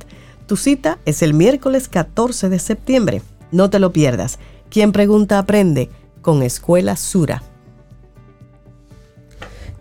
[0.52, 3.22] Tu cita es el miércoles 14 de septiembre.
[3.54, 4.38] No te lo pierdas.
[4.70, 5.90] Quien pregunta aprende
[6.22, 7.42] con Escuela Sura.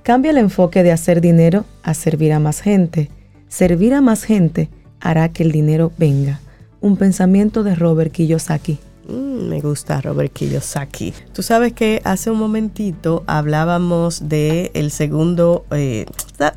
[0.04, 3.10] Cambia el enfoque de hacer dinero a servir a más gente.
[3.48, 6.38] Servir a más gente hará que el dinero venga.
[6.80, 8.78] Un pensamiento de Robert Kiyosaki.
[9.08, 11.12] Mm, me gusta Robert Kiyosaki.
[11.32, 16.06] Tú sabes que hace un momentito hablábamos de el segundo eh,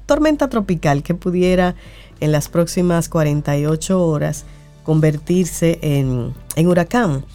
[0.06, 1.74] tormenta tropical que pudiera
[2.20, 4.46] en las próximas 48 horas
[4.84, 6.34] convertirse en,
[6.68, 7.26] huracán.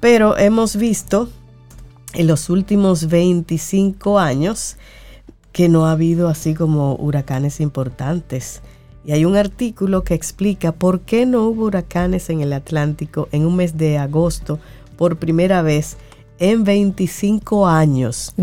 [0.00, 1.28] Pero hemos visto
[2.14, 4.76] en los últimos 25 años
[5.52, 8.60] que no ha habido así como huracanes importantes.
[9.04, 13.46] Y hay un artículo que explica por qué no hubo huracanes en el Atlántico en
[13.46, 14.58] un mes de agosto
[14.96, 15.96] por primera vez
[16.38, 18.34] en 25 años.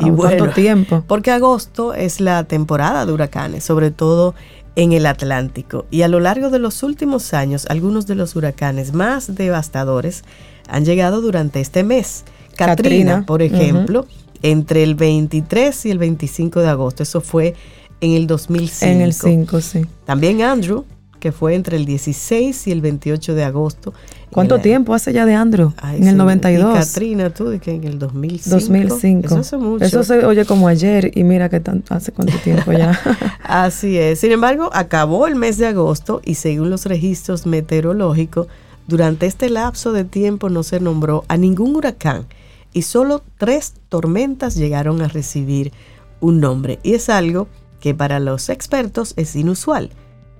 [0.00, 1.02] y ¿Cuánto tiempo?
[1.06, 4.34] Porque agosto es la temporada de huracanes, sobre todo
[4.76, 5.86] en el Atlántico.
[5.90, 10.24] Y a lo largo de los últimos años, algunos de los huracanes más devastadores
[10.68, 12.24] han llegado durante este mes.
[12.56, 14.06] Katrina, por ejemplo,
[14.42, 17.02] entre el 23 y el 25 de agosto.
[17.02, 17.54] Eso fue
[18.00, 18.92] en el 2005.
[18.92, 19.86] En el 5, sí.
[20.04, 20.84] También Andrew,
[21.20, 23.94] que fue entre el 16 y el 28 de agosto.
[24.34, 25.72] ¿Cuánto tiempo hace ya de Andrew?
[25.96, 26.74] en el 92.
[26.74, 28.50] Y Katrina, tú, que en el 2005.
[28.50, 29.26] 2005.
[29.26, 29.84] Eso hace mucho.
[29.84, 32.98] Eso se oye como ayer y mira que hace cuánto tiempo ya.
[33.44, 34.18] Así es.
[34.18, 38.48] Sin embargo, acabó el mes de agosto y según los registros meteorológicos,
[38.88, 42.26] durante este lapso de tiempo no se nombró a ningún huracán
[42.72, 45.72] y solo tres tormentas llegaron a recibir
[46.20, 46.80] un nombre.
[46.82, 47.46] Y es algo
[47.78, 49.90] que para los expertos es inusual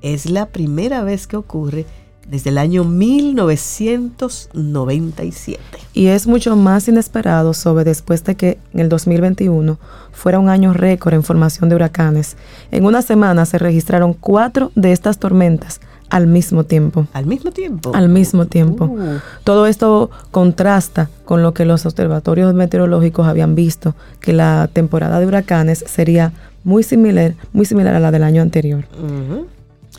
[0.05, 1.87] es la primera vez que ocurre
[2.29, 5.61] desde el año 1997.
[5.93, 9.79] Y es mucho más inesperado sobre después de que en el 2021
[10.13, 12.37] fuera un año récord en formación de huracanes.
[12.71, 17.07] En una semana se registraron cuatro de estas tormentas al mismo tiempo.
[17.13, 17.93] ¿Al mismo tiempo?
[17.95, 18.85] Al mismo tiempo.
[18.85, 19.19] Uh.
[19.43, 25.27] Todo esto contrasta con lo que los observatorios meteorológicos habían visto, que la temporada de
[25.27, 26.33] huracanes sería
[26.63, 28.85] muy similar, muy similar a la del año anterior.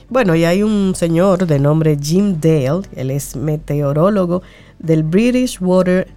[0.10, 4.44] Bueno, y hay un señor de nombre Jim Dale, él es meteorólogo
[4.80, 6.08] del British Water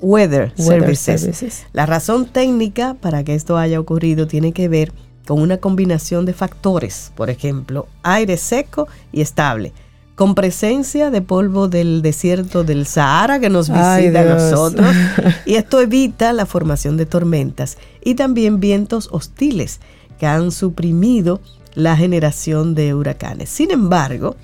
[0.00, 1.66] Weather, Services.
[1.72, 4.92] La razón técnica para que esto haya ocurrido tiene que ver
[5.26, 9.72] con una combinación de factores, por ejemplo, aire seco y estable,
[10.14, 14.94] con presencia de polvo del desierto del Sahara que nos visita a nosotros,
[15.46, 19.80] y esto evita la formación de tormentas y también vientos hostiles
[20.18, 21.40] que han suprimido
[21.78, 23.48] la generación de huracanes.
[23.48, 24.34] Sin embargo,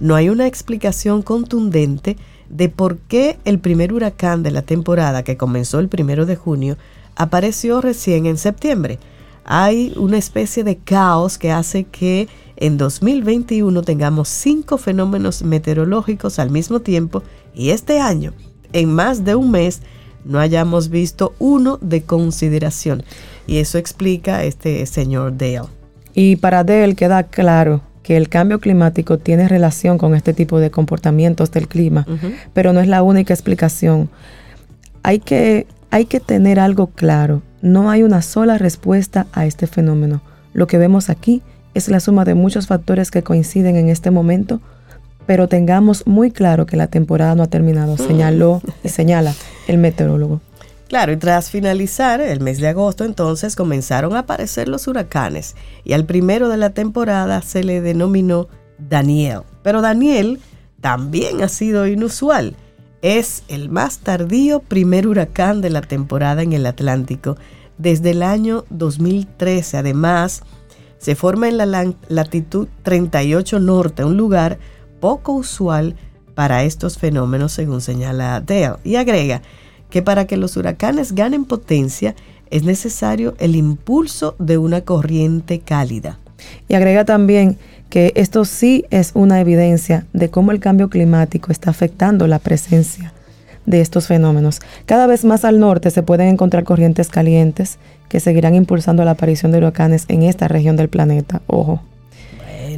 [0.00, 2.16] no hay una explicación contundente
[2.48, 6.78] de por qué el primer huracán de la temporada, que comenzó el primero de junio,
[7.14, 8.98] apareció recién en septiembre.
[9.44, 16.50] Hay una especie de caos que hace que en 2021 tengamos cinco fenómenos meteorológicos al
[16.50, 17.22] mismo tiempo
[17.54, 18.32] y este año,
[18.72, 19.82] en más de un mes,
[20.24, 23.04] no hayamos visto uno de consideración.
[23.46, 25.77] Y eso explica este señor Dale.
[26.18, 30.72] Y para Dell queda claro que el cambio climático tiene relación con este tipo de
[30.72, 32.08] comportamientos del clima,
[32.52, 34.10] pero no es la única explicación.
[35.04, 37.42] Hay que, hay que tener algo claro.
[37.62, 40.20] No hay una sola respuesta a este fenómeno.
[40.54, 41.40] Lo que vemos aquí
[41.74, 44.60] es la suma de muchos factores que coinciden en este momento
[45.28, 47.98] pero tengamos muy claro que la temporada no ha terminado, mm.
[47.98, 49.34] señaló y señala
[49.66, 50.40] el meteorólogo.
[50.88, 55.92] Claro, y tras finalizar el mes de agosto, entonces comenzaron a aparecer los huracanes y
[55.92, 59.42] al primero de la temporada se le denominó Daniel.
[59.62, 60.40] Pero Daniel
[60.80, 62.56] también ha sido inusual.
[63.02, 67.36] Es el más tardío primer huracán de la temporada en el Atlántico
[67.76, 69.76] desde el año 2013.
[69.76, 70.42] Además,
[70.96, 74.58] se forma en la latitud 38 norte, un lugar
[75.00, 75.96] poco usual
[76.34, 78.76] para estos fenómenos, según señala Dale.
[78.84, 79.42] Y agrega
[79.90, 82.14] que para que los huracanes ganen potencia
[82.50, 86.18] es necesario el impulso de una corriente cálida.
[86.68, 87.58] Y agrega también
[87.90, 93.12] que esto sí es una evidencia de cómo el cambio climático está afectando la presencia
[93.66, 94.60] de estos fenómenos.
[94.86, 97.78] Cada vez más al norte se pueden encontrar corrientes calientes
[98.08, 101.42] que seguirán impulsando la aparición de huracanes en esta región del planeta.
[101.46, 101.82] Ojo.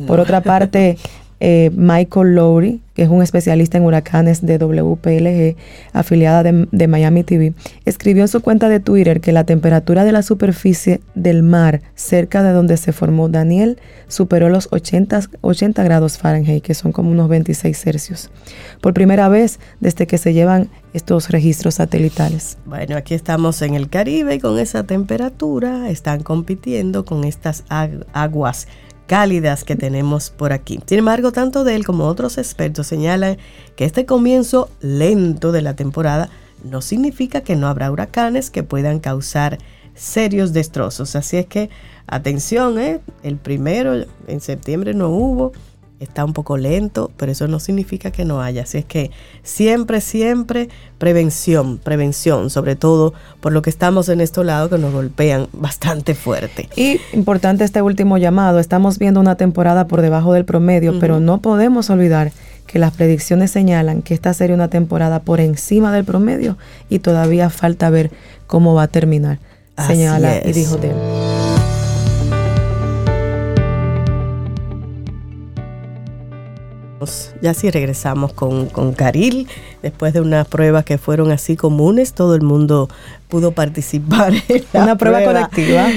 [0.07, 0.99] Por otra parte,
[1.41, 5.57] eh, Michael Lowry, que es un especialista en huracanes de WPLG,
[5.95, 7.55] afiliada de, Miami TV,
[7.87, 12.43] escribió en su cuenta de Twitter que la temperatura de la superficie del mar cerca
[12.43, 13.79] de donde se formó Daniel
[14.09, 18.31] superó los 80, 80 grados Fahrenheit, que son como unos 26 Celsius,
[18.83, 22.59] por primera vez desde que se llevan estos registros satelitales.
[22.67, 28.67] Bueno, aquí estamos en el Caribe y con esa temperatura están compitiendo con estas aguas
[29.11, 30.79] cálidas que tenemos por aquí.
[30.87, 33.39] Sin embargo, tanto de él como otros expertos señalan
[33.75, 36.31] que este comienzo lento de la temporada
[36.63, 39.59] no significa que no habrá huracanes que puedan causar
[39.97, 41.17] serios destrozos.
[41.17, 41.71] Así es que
[42.07, 43.01] atención, ¿eh?
[43.25, 45.51] el primero en septiembre no hubo,
[46.01, 48.63] está un poco lento, pero eso no significa que no haya.
[48.63, 49.11] Así es que
[49.43, 54.93] siempre, siempre prevención, prevención, sobre todo por lo que estamos en estos lados que nos
[54.93, 56.69] golpean bastante fuerte.
[56.75, 61.43] Y importante este último llamado, estamos viendo una temporada por debajo del promedio, pero no
[61.43, 62.33] podemos olvidar
[62.67, 66.57] que las predicciones señalan que esta sería una temporada por encima del promedio
[66.89, 68.11] y todavía falta ver
[68.47, 69.39] cómo va a terminar.
[69.87, 70.79] Señala y dijo
[77.41, 79.49] Ya sí regresamos con, con Caril,
[79.83, 82.89] después de unas pruebas que fueron así comunes, todo el mundo
[83.29, 85.89] pudo participar en una prueba colectiva.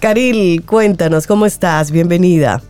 [0.00, 1.90] Caril, cuéntanos, ¿cómo estás?
[1.90, 2.62] Bienvenida.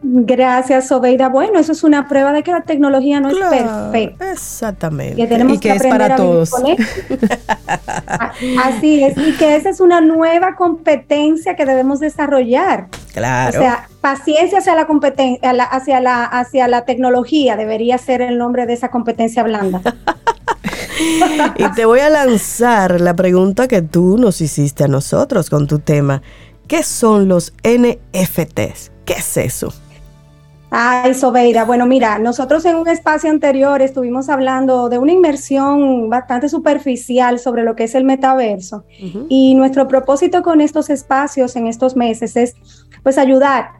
[0.00, 1.28] Gracias, Sobeida.
[1.28, 4.30] Bueno, eso es una prueba de que la tecnología no es perfecta.
[4.30, 5.20] Exactamente.
[5.20, 6.52] y que, es para todos.
[8.64, 12.86] Así es, y que esa es una nueva competencia que debemos desarrollar.
[13.12, 13.58] Claro.
[13.58, 18.66] O sea, paciencia hacia la competencia, hacia la, hacia la tecnología debería ser el nombre
[18.66, 19.82] de esa competencia blanda.
[21.56, 25.80] y te voy a lanzar la pregunta que tú nos hiciste a nosotros con tu
[25.80, 26.22] tema.
[26.68, 28.92] ¿Qué son los NFTs?
[29.04, 29.72] ¿Qué es eso?
[30.70, 36.48] Ay, Sobeira, bueno, mira, nosotros en un espacio anterior estuvimos hablando de una inmersión bastante
[36.50, 38.84] superficial sobre lo que es el metaverso.
[39.28, 42.54] Y nuestro propósito con estos espacios en estos meses es
[43.02, 43.78] pues ayudar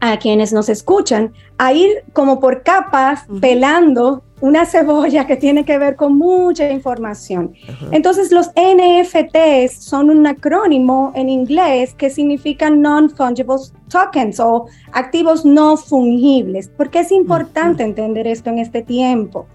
[0.00, 5.78] a quienes nos escuchan a ir como por capas pelando una cebolla que tiene que
[5.78, 7.54] ver con mucha información.
[7.90, 13.56] Entonces los NFTs son un acrónimo en inglés que significa non-fungible
[13.88, 16.68] tokens o activos no fungibles.
[16.68, 19.46] ¿Por qué es importante entender esto en este tiempo?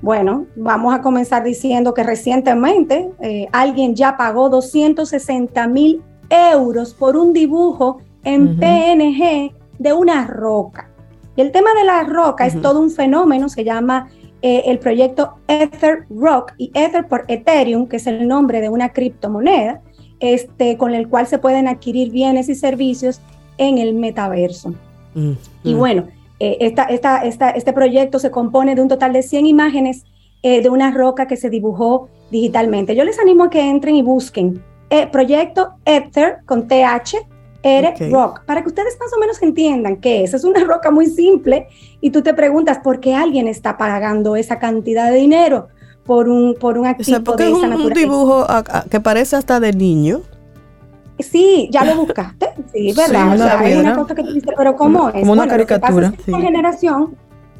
[0.00, 7.16] Bueno, vamos a comenzar diciendo que recientemente eh, alguien ya pagó 260 mil euros por
[7.16, 10.90] un dibujo en PNG de una roca.
[11.36, 14.08] Y el tema de la roca es todo un fenómeno, se llama
[14.42, 18.92] eh, el proyecto Ether Rock y Ether por Ethereum, que es el nombre de una
[18.92, 19.80] criptomoneda,
[20.20, 23.20] este, con el cual se pueden adquirir bienes y servicios
[23.58, 24.74] en el metaverso.
[25.62, 26.08] Y bueno,
[26.40, 30.04] eh, esta, esta, este proyecto se compone de un total de 100 imágenes
[30.42, 32.94] eh, de una roca que se dibujó digitalmente.
[32.94, 34.62] Yo les animo a que entren y busquen
[35.10, 37.33] proyecto Ether con TH
[37.64, 40.34] Eric Rock, para que ustedes más o menos entiendan qué es.
[40.34, 41.66] Es una roca muy simple
[42.00, 45.68] y tú te preguntas por qué alguien está pagando esa cantidad de dinero
[46.04, 48.46] por un, por un activo de esa es un, dibujo
[48.90, 50.20] que parece hasta de niño.
[51.18, 52.50] Sí, ya lo buscaste.
[52.72, 53.58] Sí, ¿verdad?
[53.58, 55.20] hay una cosa que tú dices, pero ¿cómo es?
[55.20, 56.12] Como una caricatura.
[56.18, 57.16] Esta generación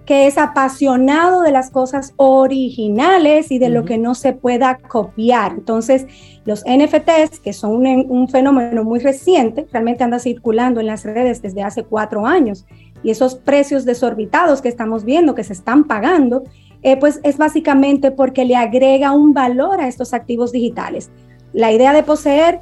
[0.07, 5.53] que es apasionado de las cosas originales y de lo que no se pueda copiar.
[5.53, 6.07] Entonces,
[6.45, 11.63] los NFTs, que son un, fenómeno muy reciente, realmente anda circulando en las redes desde
[11.63, 12.67] hace cuatro años,
[13.03, 16.45] y esos precios desorbitados que estamos viendo, que se están pagando,
[16.83, 21.11] eh, pues es básicamente porque le agrega un valor a estos activos digitales.
[21.53, 22.61] La idea de poseer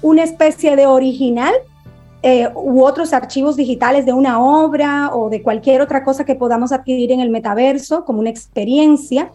[0.00, 1.54] una especie de original
[2.26, 6.72] eh, u otros archivos digitales de una obra o de cualquier otra cosa que podamos
[6.72, 9.30] adquirir en el metaverso como una experiencia,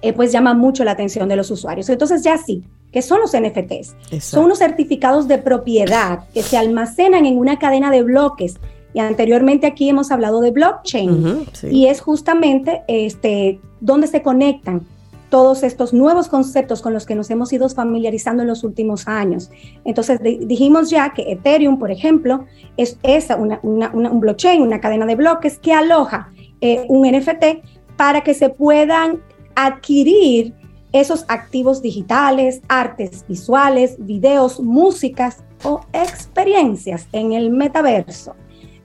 [0.00, 1.90] eh, pues llama mucho la atención de los usuarios.
[1.90, 3.94] Entonces ya sí, ¿qué son los NFTs?
[4.18, 8.56] Son unos certificados de propiedad que se almacenan en una cadena de bloques.
[8.94, 14.86] Y anteriormente aquí hemos hablado de blockchain y es justamente este, donde se conectan
[15.28, 19.50] todos estos nuevos conceptos con los que nos hemos ido familiarizando en los últimos años.
[19.84, 22.98] Entonces dijimos ya que Ethereum, por ejemplo, es,
[23.38, 27.64] una, un blockchain, una cadena de bloques que aloja eh, un NFT
[27.96, 29.22] para que se puedan
[29.54, 30.54] adquirir
[30.92, 38.34] esos activos digitales, artes visuales, videos, músicas o experiencias en el metaverso.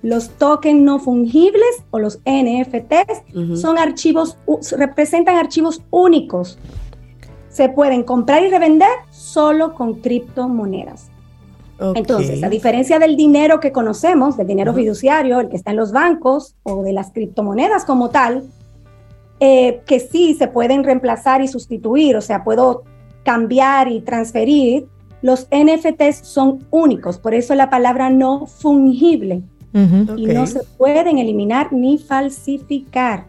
[0.03, 4.37] Los tokens no fungibles o los NFTs son archivos,
[4.77, 6.59] representan archivos únicos.
[7.47, 11.09] Se pueden comprar y revender solo con criptomonedas.
[11.95, 15.93] Entonces, a diferencia del dinero que conocemos, del dinero fiduciario, el que está en los
[15.93, 18.43] bancos o de las criptomonedas como tal,
[19.39, 22.83] eh, que sí se pueden reemplazar y sustituir, o sea, puedo
[23.23, 24.87] cambiar y transferir,
[25.21, 29.43] los NFTs son únicos, por eso la palabra no fungible
[29.73, 33.25] y no se pueden eliminar ni falsificar.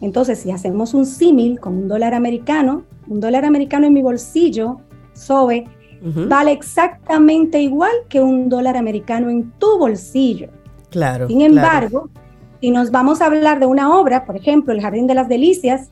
[0.00, 4.78] Entonces, si hacemos un símil con un dólar americano, un dólar americano en mi bolsillo,
[5.14, 5.66] SOBE,
[6.00, 10.48] vale exactamente igual que un dólar americano en tu bolsillo.
[10.90, 11.26] Claro.
[11.28, 12.08] Sin embargo,
[12.60, 15.90] si nos vamos a hablar de una obra, por ejemplo, El Jardín de las Delicias,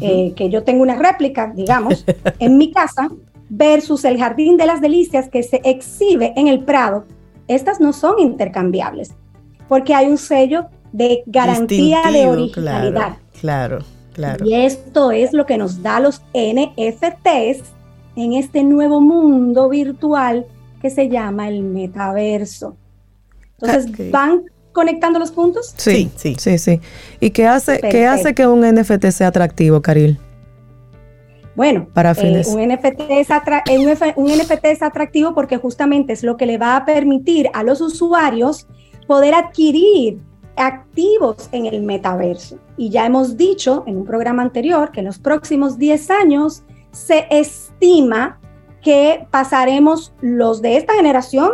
[0.00, 2.04] eh, que yo tengo una réplica, digamos,
[2.38, 3.08] en mi casa,
[3.48, 7.04] versus El Jardín de las Delicias que se exhibe en el Prado,
[7.48, 9.14] estas no son intercambiables,
[9.68, 13.16] porque hay un sello de garantía de originalidad.
[13.40, 13.78] Claro,
[14.12, 17.62] claro, Y esto es lo que nos da los NFTs
[18.16, 20.46] en este nuevo mundo virtual
[20.80, 22.76] que se llama el metaverso.
[23.60, 25.72] Entonces, ¿van conectando los puntos?
[25.76, 26.80] Sí, sí, sí, sí.
[27.20, 30.18] ¿Y qué hace, qué hace que un NFT sea atractivo, Caril?
[31.54, 33.28] Bueno, para eh, un, NFT es
[34.16, 37.80] un, NFT es atractivo porque justamente es lo que le va a permitir a los
[37.80, 38.66] usuarios
[39.06, 40.18] poder adquirir
[40.56, 42.58] activos en el metaverso.
[42.76, 47.26] Y ya hemos dicho en un programa anterior que en los próximos 10 años se
[47.30, 48.38] estima
[48.80, 51.52] que pasaremos los de esta generación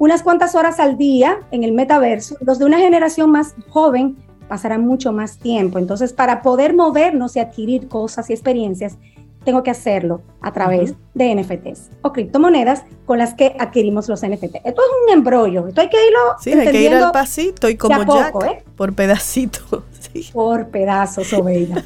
[0.00, 4.16] unas cuantas horas al día en el metaverso, los de una generación más joven
[4.48, 5.78] pasarán mucho más tiempo.
[5.78, 8.96] Entonces, para poder movernos y adquirir cosas y experiencias,
[9.44, 14.60] tengo que hacerlo a través de NFTs o criptomonedas con las que adquirimos los NFTs.
[14.64, 17.76] Esto es un embrollo, esto hay que irlo Sí, hay que ir al pasito y
[17.76, 18.64] como Jack, ¿eh?
[18.76, 19.84] por pedacito.
[20.32, 21.84] Por pedazos, Oveida.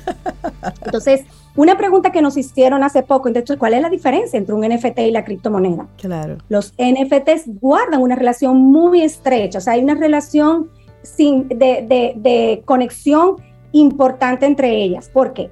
[0.84, 1.24] Entonces,
[1.56, 5.00] una pregunta que nos hicieron hace poco, entonces, ¿cuál es la diferencia entre un NFT
[5.00, 5.88] y la criptomoneda?
[5.98, 6.38] Claro.
[6.48, 10.70] Los NFTs guardan una relación muy estrecha, o sea, hay una relación
[11.02, 13.36] sin, de, de, de conexión
[13.72, 15.10] importante entre ellas.
[15.10, 15.50] ¿Por qué?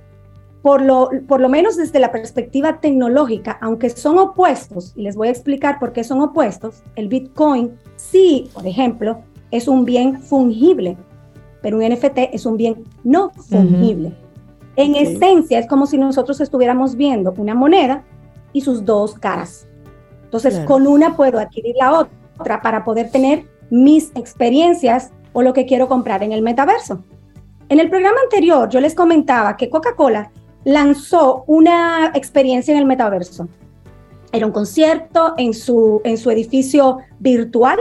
[0.62, 5.28] Por lo, por lo menos desde la perspectiva tecnológica, aunque son opuestos, y les voy
[5.28, 10.96] a explicar por qué son opuestos, el Bitcoin sí, por ejemplo, es un bien fungible,
[11.60, 14.14] pero un NFT es un bien no fungible.
[14.76, 18.04] En esencia, es como si nosotros estuviéramos viendo una moneda
[18.52, 19.68] y sus dos caras.
[20.24, 22.06] Entonces, con una puedo adquirir la
[22.38, 27.02] otra para poder tener mis experiencias o lo que quiero comprar en el metaverso.
[27.68, 30.30] En el programa anterior yo les comentaba que Coca-Cola
[30.64, 33.48] lanzó una experiencia en el metaverso.
[34.32, 37.78] Era un concierto en su, en su edificio virtual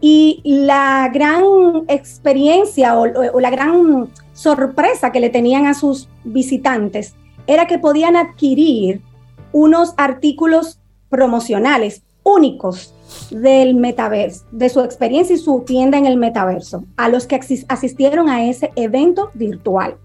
[0.00, 1.44] y la gran
[1.88, 3.06] experiencia o,
[3.40, 7.14] la gran sorpresa que le tenían a sus visitantes
[7.46, 9.00] era que podían adquirir
[9.52, 12.94] unos artículos promocionales únicos
[13.30, 18.28] del metaverso, de su experiencia y su tienda en el metaverso, a los que asistieron
[18.28, 19.96] a ese evento virtual.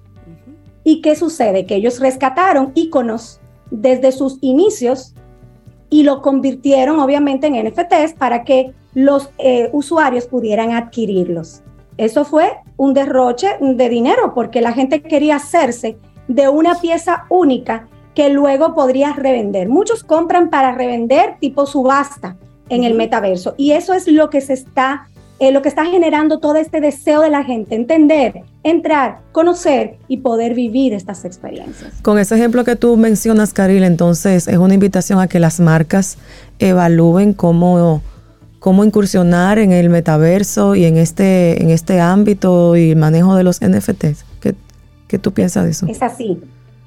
[0.84, 1.66] ¿Y qué sucede?
[1.66, 3.40] Que ellos rescataron iconos
[3.72, 5.14] desde sus inicios
[5.90, 11.62] y lo convirtieron obviamente en NFTs para que los eh, usuarios pudieran adquirirlos.
[11.98, 17.88] Eso fue un derroche de dinero porque la gente quería hacerse de una pieza única
[18.16, 19.68] que luego podría revender.
[19.70, 22.38] Muchos compran para revender tipo subasta
[22.70, 25.08] en el metaverso y eso es lo que se está
[25.40, 30.18] eh, lo que está generando todo este deseo de la gente, entender, entrar, conocer y
[30.18, 31.94] poder vivir estas experiencias.
[32.02, 36.18] Con ese ejemplo que tú mencionas, Caril, entonces es una invitación a que las marcas
[36.60, 38.02] evalúen cómo,
[38.60, 43.44] cómo incursionar en el metaverso y en este, en este ámbito y el manejo de
[43.44, 44.26] los NFTs.
[44.42, 44.56] ¿Qué,
[45.08, 45.88] ¿Qué tú piensas de eso?
[45.88, 46.38] Es así.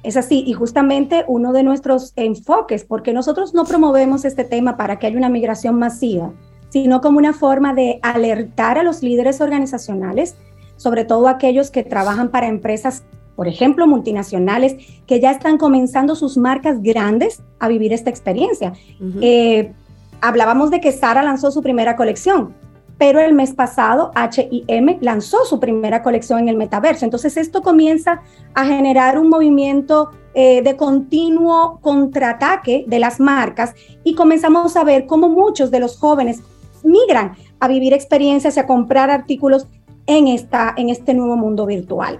[0.03, 4.99] Es así, y justamente uno de nuestros enfoques, porque nosotros no promovemos este tema para
[4.99, 6.33] que haya una migración masiva,
[6.73, 10.35] sino como una forma de alertar a los líderes organizacionales,
[10.75, 13.03] sobre todo aquellos que trabajan para empresas,
[13.35, 18.73] por ejemplo, multinacionales, que ya están comenzando sus marcas grandes a vivir esta experiencia.
[19.21, 19.71] Eh,
[20.19, 22.55] hablábamos de que Sara lanzó su primera colección,
[22.97, 27.05] pero el mes pasado HM lanzó su primera colección en el metaverso.
[27.05, 28.23] Entonces esto comienza
[28.55, 35.05] a generar un movimiento eh, de continuo contraataque de las marcas y comenzamos a ver
[35.05, 36.41] cómo muchos de los jóvenes
[36.83, 39.67] migran a vivir experiencias y a comprar artículos
[40.05, 42.19] en, esta, en este nuevo mundo virtual.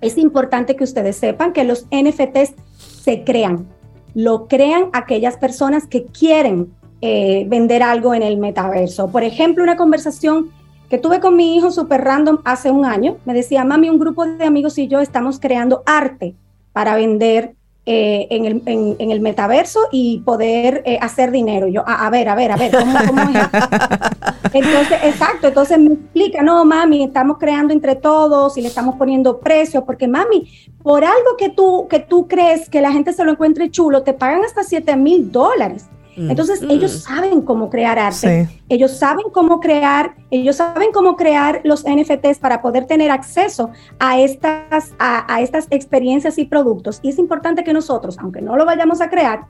[0.00, 3.66] Es importante que ustedes sepan que los NFTs se crean,
[4.14, 9.08] lo crean aquellas personas que quieren eh, vender algo en el metaverso.
[9.08, 10.50] Por ejemplo, una conversación
[10.88, 14.24] que tuve con mi hijo super random hace un año, me decía, mami, un grupo
[14.24, 16.34] de amigos y yo estamos creando arte
[16.72, 17.54] para vender
[17.90, 21.68] eh, en, el, en, el, metaverso y poder eh, hacer dinero.
[21.68, 23.08] Yo, a, ver, a ver, a ver, ¿cómo, es?
[24.52, 29.40] Entonces, exacto, entonces me explica, no, mami, estamos creando entre todos y le estamos poniendo
[29.40, 30.50] precios, porque mami,
[30.82, 34.12] por algo que tú, que tú crees que la gente se lo encuentre chulo, te
[34.12, 35.86] pagan hasta 7 mil dólares.
[36.18, 36.30] Mm.
[36.30, 36.98] Entonces ellos mm.
[36.98, 42.60] saben cómo crear arte, ellos saben cómo crear, ellos saben cómo crear los NFTs para
[42.60, 46.98] poder tener acceso a estas, a, estas experiencias y productos.
[47.02, 49.46] Y es importante que nosotros, aunque no lo vayamos a crear,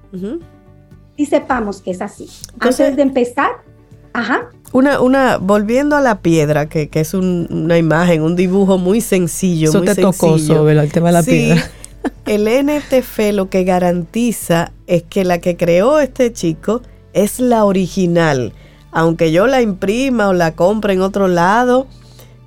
[1.16, 2.29] y sepamos que es así.
[2.61, 3.51] Antes de empezar,
[4.12, 4.51] ajá.
[4.73, 9.71] Una, una, volviendo a la piedra, que, es una imagen, un dibujo muy sencillo.
[9.71, 11.62] Eso muy te tocó sobre el tema de la piedra
[12.26, 16.82] el NTF lo que garantiza es que la que creó este chico
[17.12, 18.53] es la original.
[18.90, 21.86] Aunque yo la imprima o la compre en otro lado,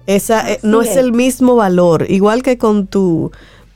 [0.08, 0.96] esa eh, no es.
[0.96, 2.06] el mismo valor.
[2.10, 3.32] Igual que con tu,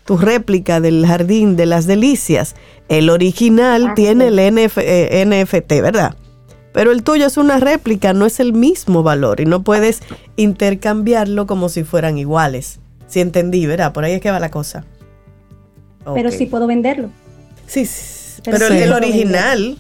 [0.05, 2.55] tu réplica del Jardín de las Delicias.
[2.88, 6.15] El original tiene el NFT, eh, ¿verdad?
[6.71, 10.01] Pero el tuyo es una réplica, no es el mismo valor y no puedes
[10.36, 12.80] intercambiarlo como si fueran iguales.
[13.07, 13.93] Si entendí, ¿verdad?
[13.93, 14.86] Por ahí es que va la cosa
[16.14, 17.10] pero sí puedo venderlo.
[17.68, 17.88] Sí,
[18.43, 19.78] pero, el original.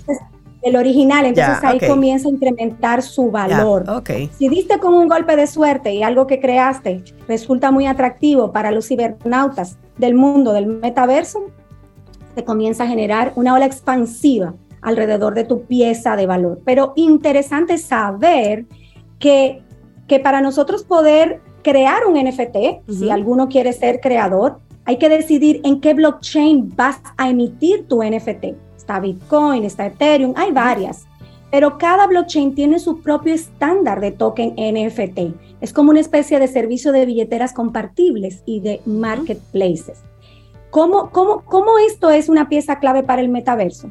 [0.61, 3.85] El original, entonces ahí comienza a incrementar su valor.
[4.37, 8.71] Si diste con un golpe de suerte y algo que creaste resulta muy atractivo para
[8.71, 11.51] los cibernautas del mundo del metaverso,
[12.33, 16.61] te comienza a generar una ola expansiva alrededor de tu pieza de valor.
[16.65, 18.65] Pero interesante saber
[19.19, 19.61] que,
[20.07, 25.61] que para nosotros poder crear un NFT, si alguno quiere ser creador, hay que decidir
[25.63, 28.55] en qué blockchain vas a emitir tu NFT.
[28.77, 31.07] Está Bitcoin, está Ethereum, hay varias.
[31.51, 35.35] Pero cada blockchain tiene su propio estándar de token NFT.
[35.61, 40.03] Es como una especie de servicio de billeteras compartibles y de marketplaces.
[40.69, 43.89] ¿Cómo, cómo, cómo esto es una pieza clave para el metaverso?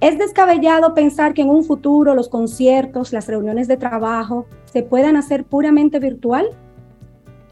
[0.00, 5.16] ¿Es descabellado pensar que en un futuro los conciertos, las reuniones de trabajo se puedan
[5.16, 6.46] hacer puramente virtual?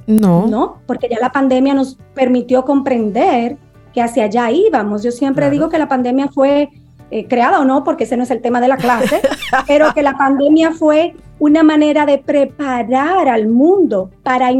[0.06, 0.46] No.
[0.46, 3.56] No, porque ya la pandemia nos permitió comprender
[3.92, 5.02] que hacia allá íbamos.
[5.02, 6.68] Yo siempre digo que la pandemia fue
[7.10, 9.20] eh, creada o no, porque ese no es el tema de la clase,
[9.66, 14.50] pero que la pandemia fue una manera de preparar al mundo para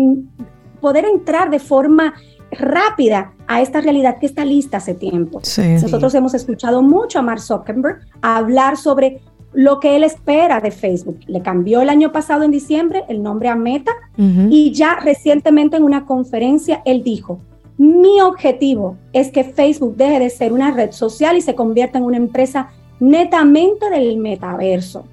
[0.80, 2.14] poder entrar de forma
[2.50, 5.40] rápida a esta realidad que está lista hace tiempo.
[5.40, 9.20] Nosotros hemos escuchado mucho a Mark Zuckerberg hablar sobre
[9.52, 11.20] lo que él espera de Facebook.
[11.26, 15.82] Le cambió el año pasado en diciembre el nombre a Meta y ya recientemente en
[15.82, 17.40] una conferencia él dijo,
[17.78, 22.04] mi objetivo es que Facebook deje de ser una red social y se convierta en
[22.04, 22.70] una empresa
[23.00, 25.04] netamente del metaverso.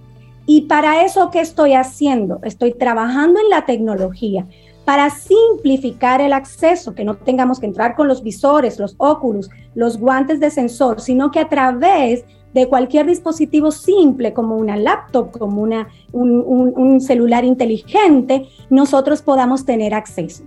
[0.46, 2.40] Y para eso, ¿qué estoy haciendo?
[2.44, 4.46] Estoy trabajando en la tecnología
[4.84, 9.98] para simplificar el acceso, que no tengamos que entrar con los visores, los óculos, los
[9.98, 12.24] guantes de sensor, sino que a través
[12.54, 19.93] de cualquier dispositivo simple como una laptop, como una, un, celular inteligente, nosotros podamos tener
[19.93, 20.43] acceso.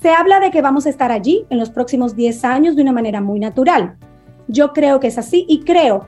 [0.00, 2.92] Se habla de que vamos a estar allí en los próximos 10 años de una
[2.92, 3.96] manera muy natural.
[4.48, 6.06] Yo creo que es así y creo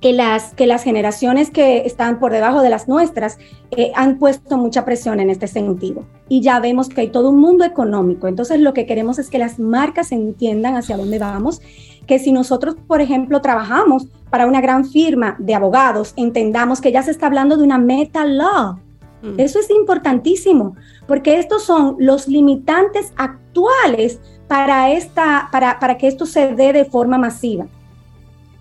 [0.00, 3.38] que las, que las generaciones que están por debajo de las nuestras
[3.70, 6.06] eh, han puesto mucha presión en este sentido.
[6.28, 8.26] Y ya vemos que hay todo un mundo económico.
[8.26, 11.60] Entonces lo que queremos es que las marcas entiendan hacia dónde vamos,
[12.10, 17.04] que si nosotros, por ejemplo, trabajamos para una gran firma de abogados, entendamos que ya
[17.04, 18.80] se está hablando de una meta law.
[19.22, 19.38] Mm.
[19.38, 20.74] Eso es importantísimo,
[21.06, 26.84] porque estos son los limitantes actuales para, esta, para, para que esto se dé de
[26.84, 27.68] forma masiva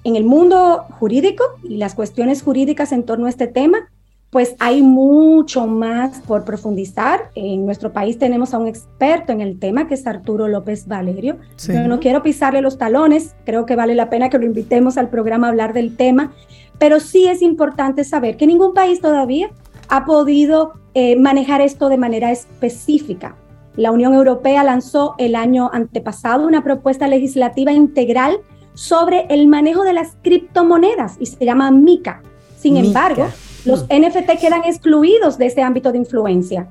[0.03, 3.89] en el mundo jurídico y las cuestiones jurídicas en torno a este tema,
[4.29, 7.31] pues hay mucho más por profundizar.
[7.35, 11.37] En nuestro país tenemos a un experto en el tema, que es Arturo López Valerio.
[11.67, 15.09] Yo no quiero pisarle los talones, creo que vale la pena que lo invitemos al
[15.09, 16.33] programa a hablar del tema,
[16.77, 19.49] pero sí es importante saber que ningún país todavía
[19.89, 23.35] ha podido eh, manejar esto de manera específica.
[23.75, 28.37] La Unión Europea lanzó el año antepasado una propuesta legislativa integral
[28.75, 32.21] sobre el manejo de las criptomonedas y se llama MICA.
[32.57, 33.27] Sin embargo,
[33.65, 36.69] los NFT quedan excluidos de ese ámbito de influencia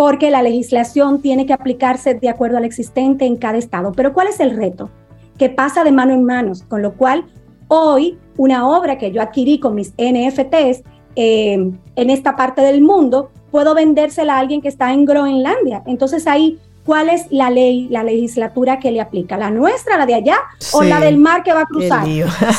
[0.00, 3.92] porque la legislación tiene que aplicarse de acuerdo al existente en cada estado.
[3.92, 4.88] Pero ¿cuál es el reto?
[5.36, 7.26] Que pasa de mano en mano, con lo cual
[7.68, 10.84] hoy una obra que yo adquirí con mis NFTs
[11.16, 15.82] eh, en esta parte del mundo, puedo vendérsela a alguien que está en Groenlandia.
[15.84, 19.36] Entonces ahí, ¿cuál es la ley, la legislatura que le aplica?
[19.36, 20.38] ¿La nuestra, la de allá
[20.72, 22.06] o la del mar que va a cruzar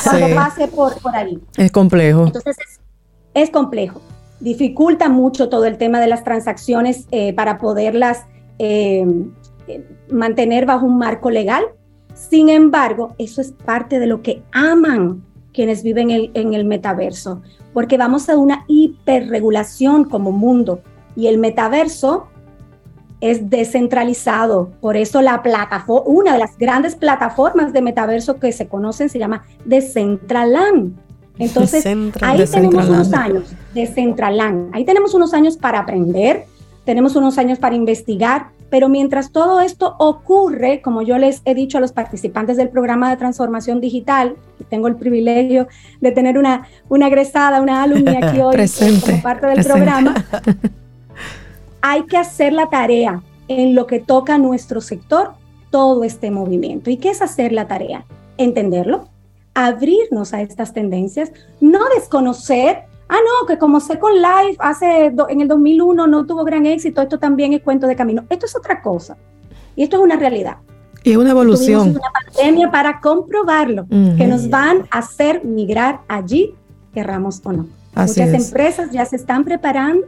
[0.04, 1.40] cuando pase por, por ahí?
[1.56, 2.26] Es complejo.
[2.26, 2.81] Entonces es
[3.50, 4.00] complejo
[4.42, 8.26] dificulta mucho todo el tema de las transacciones eh, para poderlas
[8.58, 9.06] eh,
[10.10, 11.62] mantener bajo un marco legal.
[12.14, 15.24] Sin embargo, eso es parte de lo que aman
[15.54, 20.80] quienes viven en el metaverso, porque vamos a una hiperregulación como mundo
[21.14, 22.26] y el metaverso
[23.20, 24.72] es descentralizado.
[24.80, 29.18] Por eso la plataforma, una de las grandes plataformas de metaverso que se conocen se
[29.18, 30.96] llama Decentraland.
[31.38, 31.84] Entonces,
[32.20, 36.44] ahí tenemos unos años de Centralan, ahí tenemos unos años para aprender,
[36.84, 41.78] tenemos unos años para investigar, pero mientras todo esto ocurre, como yo les he dicho
[41.78, 44.36] a los participantes del programa de transformación digital,
[44.68, 45.68] tengo el privilegio
[46.00, 48.56] de tener una, una egresada, una alumna aquí hoy
[49.04, 50.14] como parte del programa,
[51.82, 55.32] hay que hacer la tarea en lo que toca a nuestro sector,
[55.70, 56.90] todo este movimiento.
[56.90, 58.04] ¿Y qué es hacer la tarea?
[58.38, 59.08] Entenderlo,
[59.54, 65.48] abrirnos a estas tendencias, no desconocer, ah, no, que como Second Life hace en el
[65.48, 68.24] 2001 no tuvo gran éxito, esto también es cuento de camino.
[68.30, 69.16] Esto es otra cosa.
[69.76, 70.56] Y esto es una realidad.
[71.04, 71.90] Y una evolución.
[71.90, 72.00] una
[72.34, 76.54] pandemia para comprobarlo, que nos van a hacer migrar allí,
[76.94, 77.66] querramos o no.
[77.94, 80.06] Muchas empresas ya se están preparando,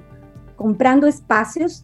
[0.57, 1.83] comprando espacios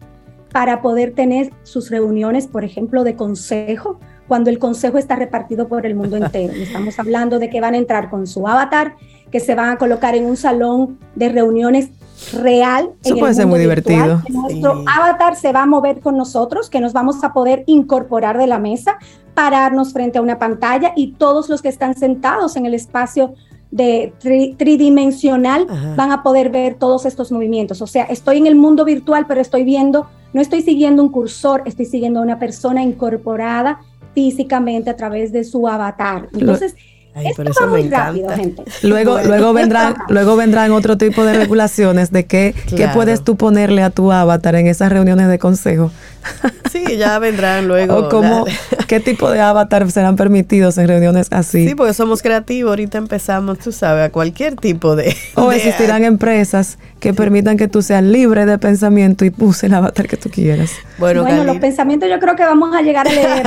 [0.53, 3.99] para poder tener sus reuniones, por ejemplo, de consejo,
[4.31, 6.53] cuando el consejo está repartido por el mundo entero.
[6.57, 8.95] estamos hablando de que van a entrar con su avatar,
[9.29, 11.89] que se van a colocar en un salón de reuniones
[12.33, 12.91] real.
[13.03, 14.23] Eso puede ser muy divertido.
[14.29, 18.47] nuestro avatar se va a mover con nosotros, que nos vamos a poder incorporar de
[18.47, 18.99] la mesa,
[19.35, 23.35] pararnos frente a una pantalla y todos los que están sentados en el espacio
[23.73, 25.67] de tridimensional
[25.97, 27.83] van a poder ver todos estos movimientos.
[27.83, 31.65] O sea, estoy en el mundo virtual, pero estoy viendo, no estoy siguiendo un cursor,
[31.65, 33.81] estoy siguiendo a una persona incorporada
[34.15, 36.29] físicamente a través de su avatar.
[36.33, 36.75] Entonces,
[37.15, 38.63] esto va muy rápido, gente.
[38.83, 43.83] Luego, luego vendrán, luego vendrán otro tipo de regulaciones de qué, qué puedes tú ponerle
[43.83, 45.91] a tu avatar en esas reuniones de consejo.
[46.71, 47.97] Sí, ya vendrán luego.
[47.97, 48.45] o cómo,
[48.87, 51.67] qué tipo de avatar serán permitidos en reuniones así.
[51.67, 55.17] Sí, porque somos creativos, ahorita empezamos, tú sabes, a cualquier tipo de...
[55.35, 60.07] O existirán empresas que permitan que tú seas libre de pensamiento y puse el avatar
[60.07, 60.71] que tú quieras.
[60.99, 63.47] Bueno, los pensamientos yo creo que vamos a llegar a leer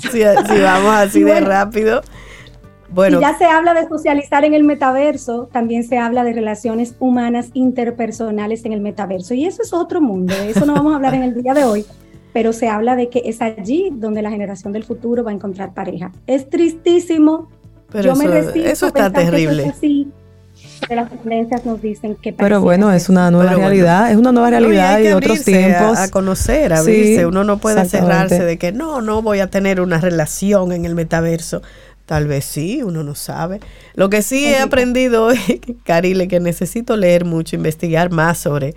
[0.00, 2.02] Si, vamos así de rápido.
[2.92, 3.20] Bueno.
[3.20, 8.64] ya se habla de socializar en el metaverso, también se habla de relaciones humanas interpersonales
[8.64, 9.34] en el metaverso.
[9.34, 11.64] Y eso es otro mundo, de eso no vamos a hablar en el día de
[11.64, 11.86] hoy,
[12.32, 15.72] pero se habla de que es allí donde la generación del futuro va a encontrar
[15.74, 16.12] pareja.
[16.26, 17.48] Es tristísimo.
[17.92, 19.72] Pero Yo eso, me eso está terrible.
[20.88, 25.00] las tendencias nos dicen que pero bueno es una nueva realidad es una nueva realidad
[25.00, 26.82] y, otros tiempos a, conocer a
[27.26, 30.94] uno no puede cerrarse de que no no voy a tener una relación en el
[30.94, 31.62] metaverso
[32.10, 33.60] Tal vez sí, uno no sabe.
[33.94, 35.28] Lo que sí he aprendido,
[35.84, 38.74] Carile, que necesito leer mucho, investigar más sobre,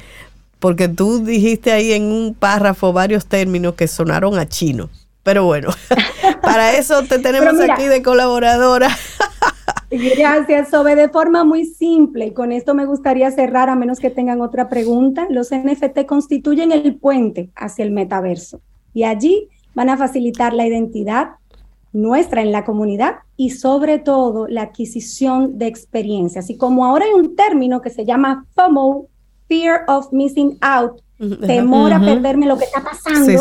[0.59, 4.91] porque tú dijiste ahí en un párrafo varios términos que sonaron a chino.
[5.23, 5.69] Pero bueno,
[6.43, 8.95] para eso te tenemos aquí de colaboradora.
[9.89, 10.95] Gracias, Sobe.
[10.95, 14.69] De forma muy simple, y con esto me gustaría cerrar, a menos que tengan otra
[14.69, 15.25] pregunta.
[15.31, 18.61] Los NFT constituyen el puente hacia el metaverso
[18.93, 21.29] y allí van a facilitar la identidad,
[21.93, 26.49] nuestra en la comunidad y sobre todo la adquisición de experiencias.
[26.49, 29.07] Y como ahora hay un término que se llama FOMO,
[29.47, 31.01] Fear of Missing Out,
[31.45, 33.31] temor a perderme lo que está pasando,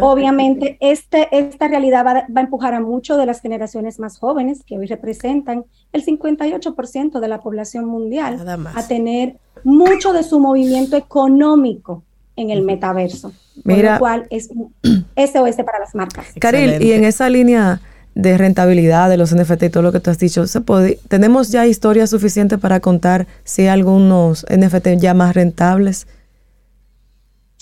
[0.00, 4.76] obviamente este, esta realidad va, a empujar a muchos de las generaciones más jóvenes, que
[4.76, 8.44] hoy representan el 58% de la población mundial,
[8.74, 12.02] a tener mucho de su movimiento económico
[12.36, 13.32] en el metaverso.
[13.64, 16.26] Mira, lo cual es SOS para las marcas.
[16.38, 17.80] Caril, y en esa línea
[18.14, 21.50] de rentabilidad de los NFT y todo lo que tú has dicho, ¿se puede, ¿tenemos
[21.50, 26.06] ya historia suficiente para contar si hay algunos NFT ya más rentables?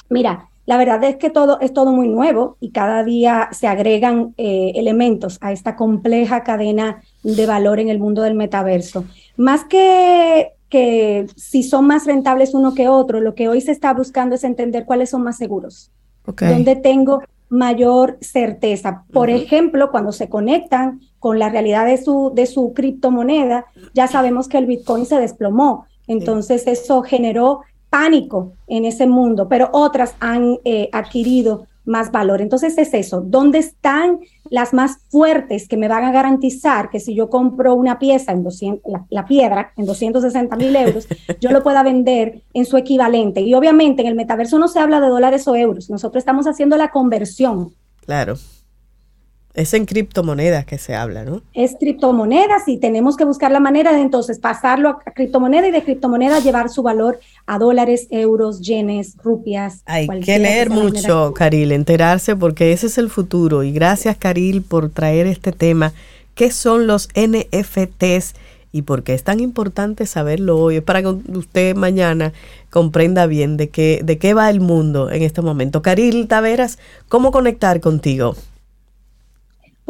[0.09, 4.35] Mira, la verdad es que todo es todo muy nuevo y cada día se agregan
[4.37, 9.05] eh, elementos a esta compleja cadena de valor en el mundo del metaverso.
[9.37, 13.93] Más que que si son más rentables uno que otro, lo que hoy se está
[13.93, 15.91] buscando es entender cuáles son más seguros.
[16.25, 16.49] Okay.
[16.49, 19.05] Donde tengo mayor certeza.
[19.13, 24.49] Por ejemplo, cuando se conectan con la realidad de su, de su criptomoneda, ya sabemos
[24.49, 25.87] que el Bitcoin se desplomó.
[26.07, 32.41] Entonces eso generó pánico en ese mundo, pero otras han eh, adquirido más valor.
[32.41, 37.15] Entonces es eso, ¿dónde están las más fuertes que me van a garantizar que si
[37.15, 38.81] yo compro una pieza en 200,
[39.11, 41.07] la, piedra en 260 mil euros,
[41.41, 43.41] yo lo pueda vender en su equivalente?
[43.41, 46.77] Y obviamente en el metaverso no se habla de dólares o euros, nosotros estamos haciendo
[46.77, 47.75] la conversión.
[48.07, 48.37] Claro.
[49.55, 51.43] Es en criptomonedas que se habla, ¿no?
[51.55, 55.83] Es criptomonedas y tenemos que buscar la manera de entonces pasarlo a criptomoneda y de
[55.83, 59.83] criptomoneda llevar su valor a dólares, euros, yenes, rupias.
[59.87, 63.65] Hay que leer mucho, Caril, enterarse porque ese es el futuro.
[63.65, 65.93] Y gracias, Caril, por traer este tema.
[66.35, 68.35] ¿Qué son los NFTs?
[68.73, 70.77] y por qué es tan importante saberlo hoy.
[70.77, 72.33] Es para que usted mañana
[72.71, 75.83] comprenda bien de qué, de qué va el mundo en este momento.
[75.83, 76.79] Caril Taveras,
[77.09, 78.37] ¿cómo conectar contigo?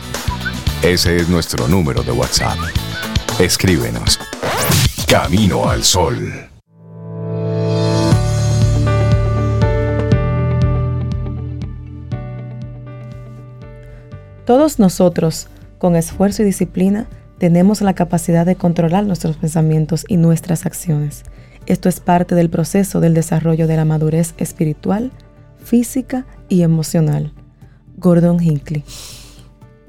[0.82, 2.58] Ese es nuestro número de WhatsApp.
[3.38, 4.18] Escríbenos.
[5.06, 6.32] Camino al Sol.
[14.44, 17.06] Todos nosotros, con esfuerzo y disciplina,
[17.38, 21.24] tenemos la capacidad de controlar nuestros pensamientos y nuestras acciones.
[21.68, 25.12] Esto es parte del proceso del desarrollo de la madurez espiritual,
[25.62, 27.34] física y emocional.
[27.98, 28.84] Gordon Hinckley.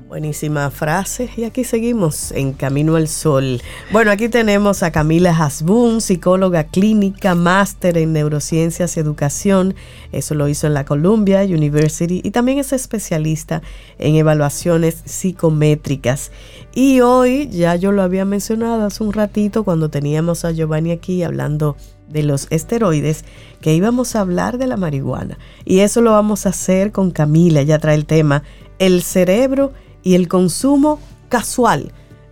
[0.10, 3.62] Buenísima frase y aquí seguimos en Camino al Sol.
[3.92, 9.76] Bueno, aquí tenemos a Camila Hasbun, psicóloga clínica, máster en neurociencias y educación.
[10.12, 13.62] Eso lo hizo en la Columbia University y también es especialista
[14.00, 16.32] en evaluaciones psicométricas.
[16.74, 21.22] Y hoy, ya yo lo había mencionado hace un ratito cuando teníamos a Giovanni aquí
[21.22, 23.26] hablando de los esteroides,
[23.62, 25.38] que íbamos a hablar de la marihuana.
[25.66, 28.42] Y eso lo vamos a hacer con Camila, ya trae el tema,
[28.80, 29.72] el cerebro
[30.04, 31.92] y el consumo casual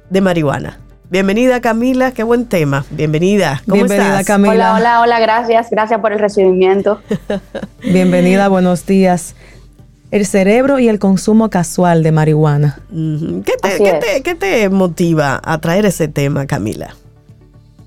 [0.09, 0.79] de marihuana.
[1.09, 2.85] Bienvenida Camila, qué buen tema.
[2.91, 3.61] Bienvenida.
[3.65, 4.51] ¿Cómo Bienvenida Camila.
[4.51, 5.69] Hola, hola, hola, gracias.
[5.69, 7.01] Gracias por el recibimiento.
[7.81, 9.33] Bienvenida, buenos días.
[10.11, 12.79] El cerebro y el consumo casual de marihuana.
[13.45, 16.95] ¿Qué te, motiva a traer ese tema, Camila?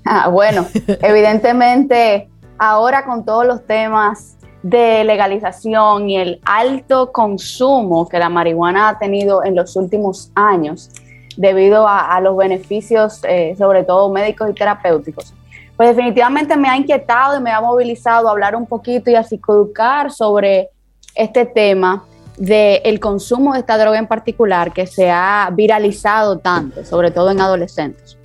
[0.05, 0.65] Ah, bueno,
[1.01, 2.27] evidentemente
[2.57, 8.99] ahora con todos los temas de legalización y el alto consumo que la marihuana ha
[8.99, 10.89] tenido en los últimos años
[11.37, 15.33] debido a, los beneficios, eh, sobre todo médicos y terapéuticos,
[15.77, 19.23] pues definitivamente me ha inquietado y me ha movilizado a hablar un poquito y a
[19.23, 20.69] psicoeducar sobre
[21.15, 22.03] este tema
[22.37, 27.41] del consumo de esta droga en particular que se ha viralizado tanto, sobre todo en
[27.41, 28.17] adolescentes.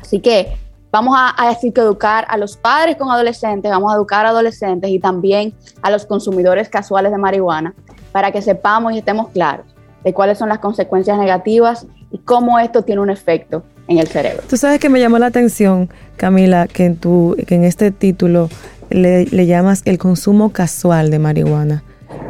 [0.00, 0.56] Así que
[0.96, 4.98] Vamos a, a educar a los padres con adolescentes, vamos a educar a adolescentes y
[4.98, 7.74] también a los consumidores casuales de marihuana
[8.12, 9.66] para que sepamos y estemos claros
[10.02, 14.42] de cuáles son las consecuencias negativas y cómo esto tiene un efecto en el cerebro.
[14.48, 18.48] Tú sabes que me llamó la atención, Camila, que en, tu, que en este título
[18.88, 21.82] le, llamas el consumo casual de marihuana,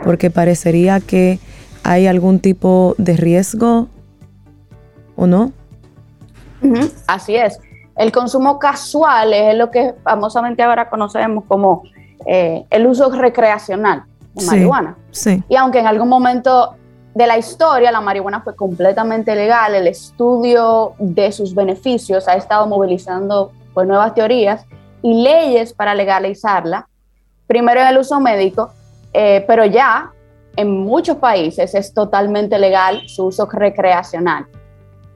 [0.03, 1.39] porque parecería que
[1.85, 3.87] hay algún tipo de riesgo
[5.15, 5.53] o no.
[7.07, 7.61] Así es.
[7.97, 11.83] El consumo casual es lo que famosamente ahora conocemos como
[12.27, 14.97] eh, el uso recreacional de marihuana.
[15.11, 15.43] Sí.
[15.49, 16.75] Y aunque en algún momento
[17.15, 22.67] de la historia la marihuana fue completamente legal, el estudio de sus beneficios ha estado
[22.67, 24.67] movilizando pues, nuevas teorías
[25.01, 26.89] y leyes para legalizarla,
[27.47, 28.71] primero en el uso médico,
[29.15, 30.11] eh, pero ya
[30.57, 34.47] en muchos países es totalmente legal su uso recreacional.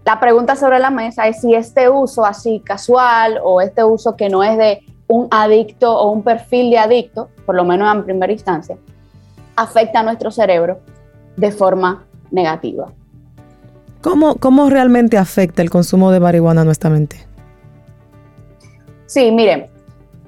[0.05, 4.29] La pregunta sobre la mesa es si este uso así casual o este uso que
[4.29, 8.33] no es de un adicto o un perfil de adicto, por lo menos en primera
[8.33, 8.77] instancia,
[9.57, 10.81] afecta a nuestro cerebro
[11.37, 12.93] de forma negativa.
[14.01, 17.27] ¿Cómo, cómo realmente afecta el consumo de marihuana a nuestra mente?
[19.07, 19.69] Sí, miren,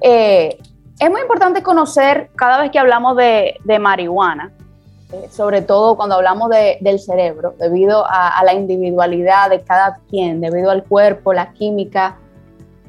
[0.00, 0.58] eh,
[0.98, 4.52] es muy importante conocer cada vez que hablamos de, de marihuana
[5.12, 6.50] eh, sobre todo cuando hablamos
[6.80, 12.16] del cerebro, debido a, la individualidad de cada quien, debido al cuerpo, la química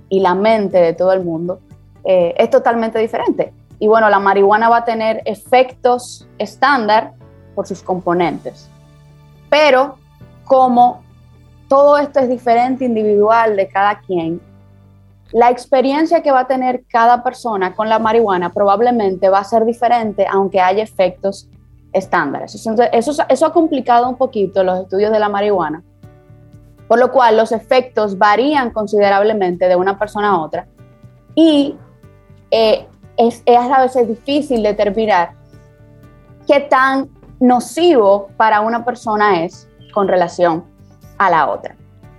[0.08, 1.60] y la mente de todo el mundo,
[2.06, 3.54] eh, es totalmente diferente.
[3.78, 7.12] Y bueno, la marihuana va a tener efectos estándar
[7.56, 8.70] por sus componentes.
[9.50, 9.98] Pero
[10.46, 11.04] como
[11.68, 14.42] todo esto es diferente, individual de cada quien,
[15.34, 19.66] la experiencia que va a tener cada persona con la marihuana probablemente va a ser
[19.66, 21.50] diferente, aunque haya efectos
[21.94, 22.56] estándares.
[22.56, 22.76] Eso,
[23.30, 25.84] eso, ha complicado un poquito los estudios de la marihuana,
[26.88, 30.68] por lo cual los efectos varían considerablemente de una persona a otra
[31.36, 31.76] y
[32.52, 32.86] eh,
[33.18, 35.32] es, es a veces difícil determinar
[36.48, 40.64] qué tan nocivo para una persona es con relación
[41.18, 41.76] a la otra.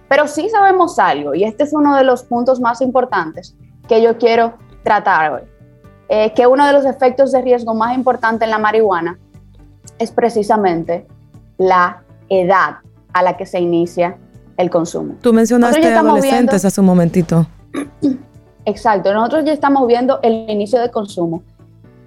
[0.08, 3.56] Pero sí sabemos algo, y este es uno de los puntos más importantes
[3.88, 5.42] que yo quiero tratar hoy,
[6.08, 9.18] eh, que uno de los efectos de riesgo más importantes en la marihuana
[9.98, 11.06] es precisamente
[11.58, 12.76] la edad
[13.12, 14.16] a la que se inicia
[14.56, 15.14] el consumo.
[15.20, 17.46] Tú mencionaste adolescentes hace un momentito.
[18.66, 21.42] Exacto, nosotros ya estamos viendo el inicio del consumo.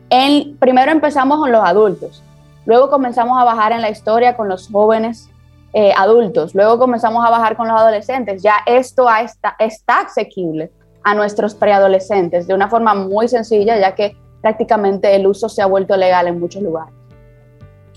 [0.09, 2.23] El, primero empezamos con los adultos,
[2.65, 5.29] luego comenzamos a bajar en la historia con los jóvenes
[5.73, 8.41] eh, adultos, luego comenzamos a bajar con los adolescentes.
[8.41, 10.71] Ya esto está, está asequible
[11.03, 15.65] a nuestros preadolescentes de una forma muy sencilla, ya que prácticamente el uso se ha
[15.65, 16.93] vuelto legal en muchos lugares.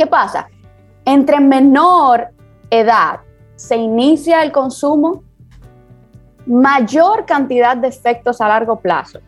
[0.01, 0.49] ¿Qué pasa?
[1.05, 2.31] Entre menor
[2.71, 3.21] edad
[3.55, 5.25] se inicia el consumo,
[6.47, 9.19] mayor cantidad de efectos a largo plazo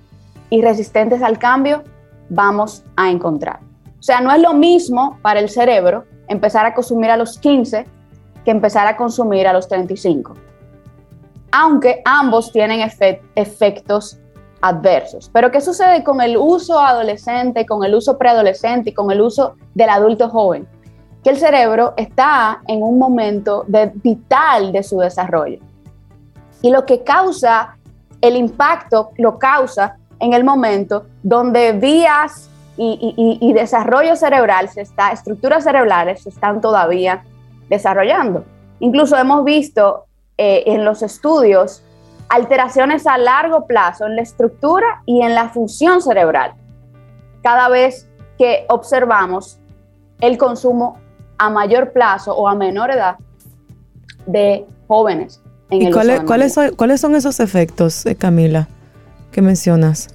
[0.48, 1.84] y resistentes al cambio
[2.30, 3.60] vamos a encontrar.
[4.00, 7.84] O sea, no es lo mismo para el cerebro empezar a consumir a los 15
[8.42, 10.32] que empezar a consumir a los 35.
[11.50, 12.80] Aunque ambos tienen
[13.34, 14.21] efectos
[14.62, 15.30] adversos.
[15.32, 19.56] Pero ¿qué sucede con el uso adolescente, con el uso preadolescente y con el uso
[19.74, 20.66] del adulto joven?
[21.22, 25.58] Que el cerebro está en un momento vital de su desarrollo.
[26.62, 27.76] Y lo que causa
[28.20, 35.10] el impacto lo causa en el momento donde vías y, y desarrollo cerebral, se está,
[35.10, 37.24] estructuras cerebrales se están todavía
[37.68, 38.44] desarrollando.
[38.80, 40.06] Incluso hemos visto
[40.38, 41.82] eh, en los estudios
[42.32, 46.54] alteraciones a largo plazo en la estructura y en la función cerebral,
[47.42, 48.08] cada vez
[48.38, 49.58] que observamos
[50.18, 50.96] el consumo
[51.36, 53.16] a mayor plazo o a menor edad
[54.24, 55.42] de jóvenes.
[55.68, 58.66] En ¿Y cuáles, son, cuáles son esos efectos, eh, Camila,
[59.30, 60.08] que mencionas?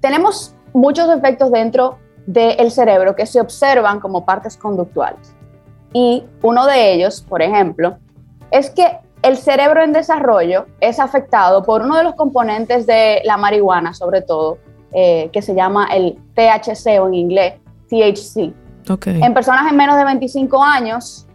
[0.00, 5.34] Tenemos muchos efectos dentro del cerebro que se observan como partes conductuales.
[5.92, 7.96] Y uno de ellos, por ejemplo,
[8.52, 13.38] es que el cerebro en desarrollo es afectado por uno de los componentes de la
[13.38, 14.58] marihuana, sobre todo,
[14.92, 17.54] eh, que se llama el THC o en inglés
[17.88, 18.52] THC.
[19.06, 21.26] En personas en menos de 25 años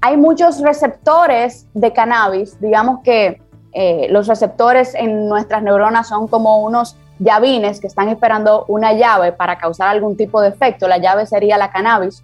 [0.00, 3.42] hay muchos receptores de cannabis, digamos que
[3.72, 9.32] eh, los receptores en nuestras neuronas son como unos llavines que están esperando una llave
[9.32, 10.86] para causar algún tipo de efecto.
[10.86, 12.22] La llave sería la cannabis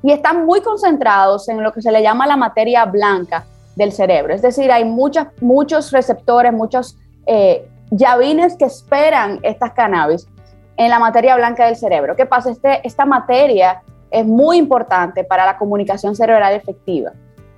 [0.00, 3.44] y están muy concentrados en lo que se le llama la materia blanca
[3.78, 4.34] del cerebro.
[4.34, 10.28] Es decir, hay muchas, muchos receptores, muchos eh, llavines que esperan estas cannabis
[10.76, 12.16] en la materia blanca del cerebro.
[12.16, 12.50] ¿Qué pasa?
[12.50, 17.12] Este, esta materia es muy importante para la comunicación cerebral efectiva.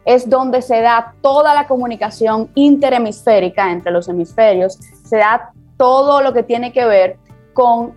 [0.04, 6.34] Es donde se da toda la comunicación interhemisférica entre los hemisferios, se da todo lo
[6.34, 7.16] que tiene que ver
[7.54, 7.94] con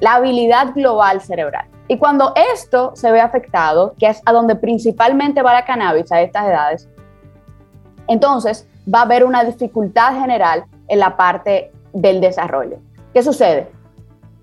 [0.00, 1.66] la habilidad global cerebral.
[1.86, 6.20] Y cuando esto se ve afectado, que es a donde principalmente va la cannabis a
[6.20, 6.88] estas edades,
[8.08, 12.78] entonces va a haber una dificultad general en la parte del desarrollo.
[13.12, 13.70] ¿Qué sucede?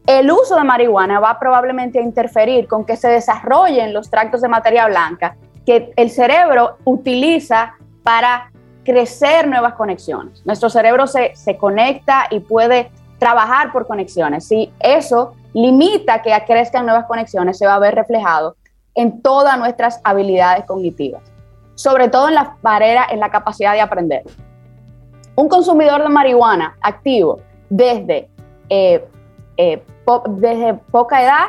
[0.06, 4.48] El uso de marihuana va probablemente a interferir con que se desarrollen los tractos de
[4.48, 5.36] materia blanca
[5.66, 8.52] que el cerebro utiliza para
[8.84, 10.46] crecer nuevas conexiones.
[10.46, 14.48] Nuestro cerebro se, se conecta y puede trabajar por conexiones.
[14.48, 18.56] Si eso limita que crezcan nuevas conexiones, se va a ver reflejado
[18.94, 21.24] en todas nuestras habilidades cognitivas,
[21.76, 24.24] sobre todo en la barrera, en la capacidad de aprender.
[25.36, 28.30] Un consumidor de marihuana activo desde,
[28.70, 29.08] eh,
[29.58, 29.84] eh,
[30.30, 31.46] desde poca edad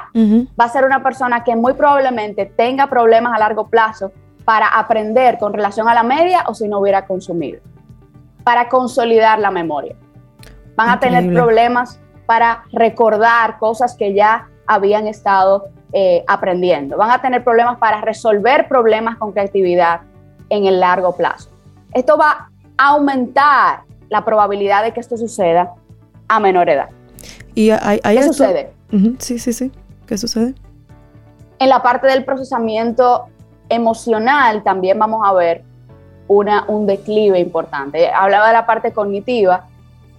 [0.59, 4.13] va a ser una persona que muy probablemente tenga problemas a largo plazo
[4.45, 7.61] para aprender con relación a la media o si no hubiera consumido,
[8.45, 9.97] para consolidar la memoria.
[10.75, 16.97] Van a tener problemas para recordar cosas que ya habían estado eh, aprendiendo.
[16.97, 20.03] Van a tener problemas para resolver problemas con creatividad
[20.51, 21.51] en el largo plazo.
[21.93, 25.75] Esto va a aumentar la probabilidad de que esto suceda
[26.29, 26.89] a menor edad.
[27.55, 28.73] ¿Y hay, ¿Qué sucede?
[29.19, 29.73] Sí, sí, sí.
[30.07, 30.55] ¿Qué sucede?
[31.59, 33.27] en la parte del procesamiento
[33.69, 35.63] emocional también vamos a ver
[36.29, 38.11] una, un declive importante.
[38.11, 39.67] Hablaba de la parte cognitiva,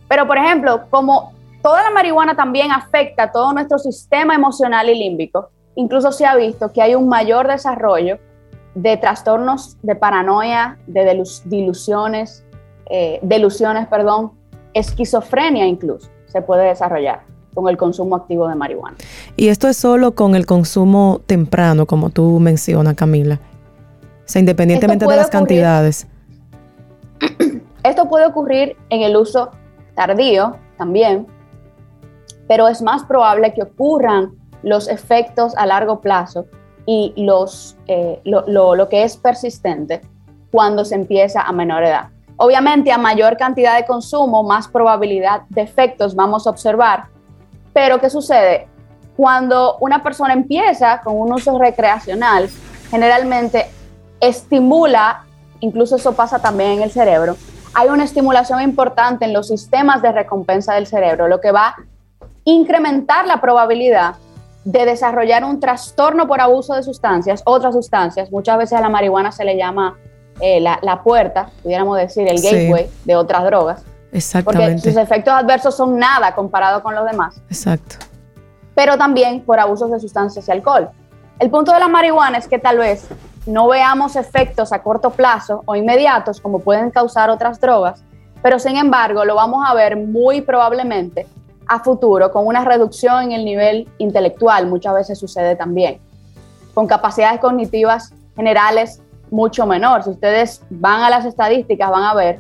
[0.07, 5.49] pero por ejemplo, como toda la marihuana también afecta todo nuestro sistema emocional y límbico,
[5.75, 8.17] incluso se ha visto que hay un mayor desarrollo
[8.77, 12.45] de trastornos de paranoia, de dilusiones,
[12.91, 14.33] eh, delusiones, perdón,
[14.73, 17.23] esquizofrenia incluso se puede desarrollar
[17.55, 18.95] con el consumo activo de marihuana.
[19.35, 23.39] Y esto es solo con el consumo temprano, como tú mencionas, Camila.
[24.03, 26.05] O sea, independientemente de las cantidades.
[27.83, 29.51] Esto puede ocurrir en el uso
[29.95, 31.25] tardío también,
[32.47, 36.45] pero es más probable que ocurran los efectos a largo plazo
[36.87, 40.01] y los, eh, lo, lo que es persistente
[40.51, 42.07] cuando se empieza a menor edad.
[42.37, 47.07] Obviamente, a mayor cantidad de consumo, más probabilidad de efectos vamos a observar,
[47.73, 48.67] pero ¿qué sucede?
[49.17, 52.49] Cuando una persona empieza con un uso recreacional,
[52.89, 53.67] generalmente
[54.21, 55.25] estimula,
[55.59, 57.35] incluso eso pasa también en el cerebro,
[57.73, 61.75] hay una estimulación importante en los sistemas de recompensa del cerebro, lo que va a
[62.45, 64.15] incrementar la probabilidad
[64.67, 69.31] de desarrollar un trastorno por abuso de sustancias, otras sustancias, muchas veces a la marihuana
[69.31, 69.97] se le llama
[70.41, 73.85] eh, la, puerta, pudiéramos decir, el gateway de otras drogas.
[74.11, 74.73] Exactamente.
[74.73, 77.41] Porque sus efectos adversos son nada comparado con los demás.
[77.47, 77.95] Exacto.
[78.75, 80.89] Pero también por abusos de sustancias y alcohol.
[81.39, 83.07] El punto de la marihuana es que tal vez
[83.45, 88.03] no veamos efectos a corto plazo o inmediatos como pueden causar otras drogas,
[88.43, 91.25] pero sin embargo lo vamos a ver muy probablemente
[91.67, 95.99] a futuro con una reducción en el nivel intelectual, muchas veces sucede también,
[96.73, 99.01] con capacidades cognitivas generales
[99.31, 100.03] mucho menor.
[100.03, 102.39] Si ustedes van a las estadísticas van a ver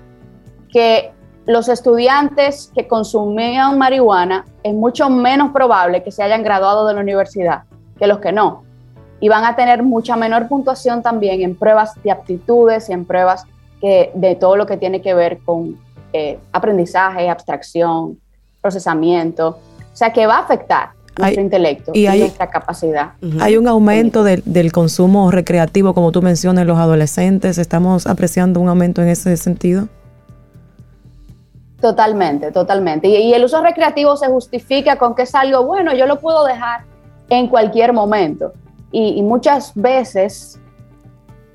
[0.71, 1.11] que
[1.45, 7.01] los estudiantes que consumían marihuana es mucho menos probable que se hayan graduado de la
[7.01, 7.63] universidad
[7.97, 8.63] que los que no.
[9.19, 13.45] Y van a tener mucha menor puntuación también en pruebas de aptitudes y en pruebas
[13.81, 15.79] que, de todo lo que tiene que ver con
[16.13, 18.19] eh, aprendizaje, abstracción,
[18.67, 19.59] procesamiento.
[19.93, 23.13] O sea, que va a afectar nuestro intelecto y, nuestra capacidad.
[23.39, 27.57] Hay un aumento del consumo recreativo, como tú mencionas, en los adolescentes.
[27.57, 29.87] ¿Estamos apreciando un aumento en ese sentido?
[31.79, 33.07] Totalmente, totalmente.
[33.07, 36.81] Y, el uso recreativo se justifica con que es algo bueno, yo lo puedo dejar
[37.29, 38.53] en cualquier momento.
[38.91, 40.59] Y, muchas veces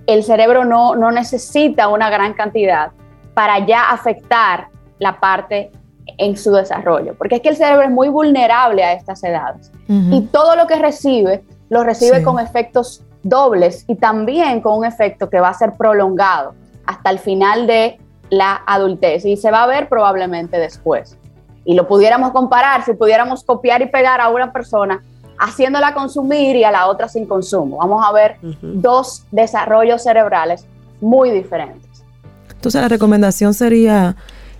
[0.06, 2.90] el cerebro no, no necesita una gran cantidad
[3.34, 5.70] para ya afectar la parte
[6.18, 10.22] en su desarrollo, porque es que el cerebro es muy vulnerable a estas edades y
[10.22, 11.42] todo lo que recibe
[11.72, 16.54] lo recibe con efectos dobles y también con un efecto que va a ser prolongado
[16.84, 17.98] hasta el final de
[18.28, 21.16] la adultez y se va a ver probablemente después.
[21.64, 25.02] Y lo pudiéramos comparar, si pudiéramos copiar y pegar a una persona
[25.38, 27.78] haciéndola consumir y a la otra sin consumo.
[27.78, 30.66] Vamos a ver dos desarrollos cerebrales
[31.00, 32.04] muy diferentes.
[32.50, 34.14] Entonces la recomendación sería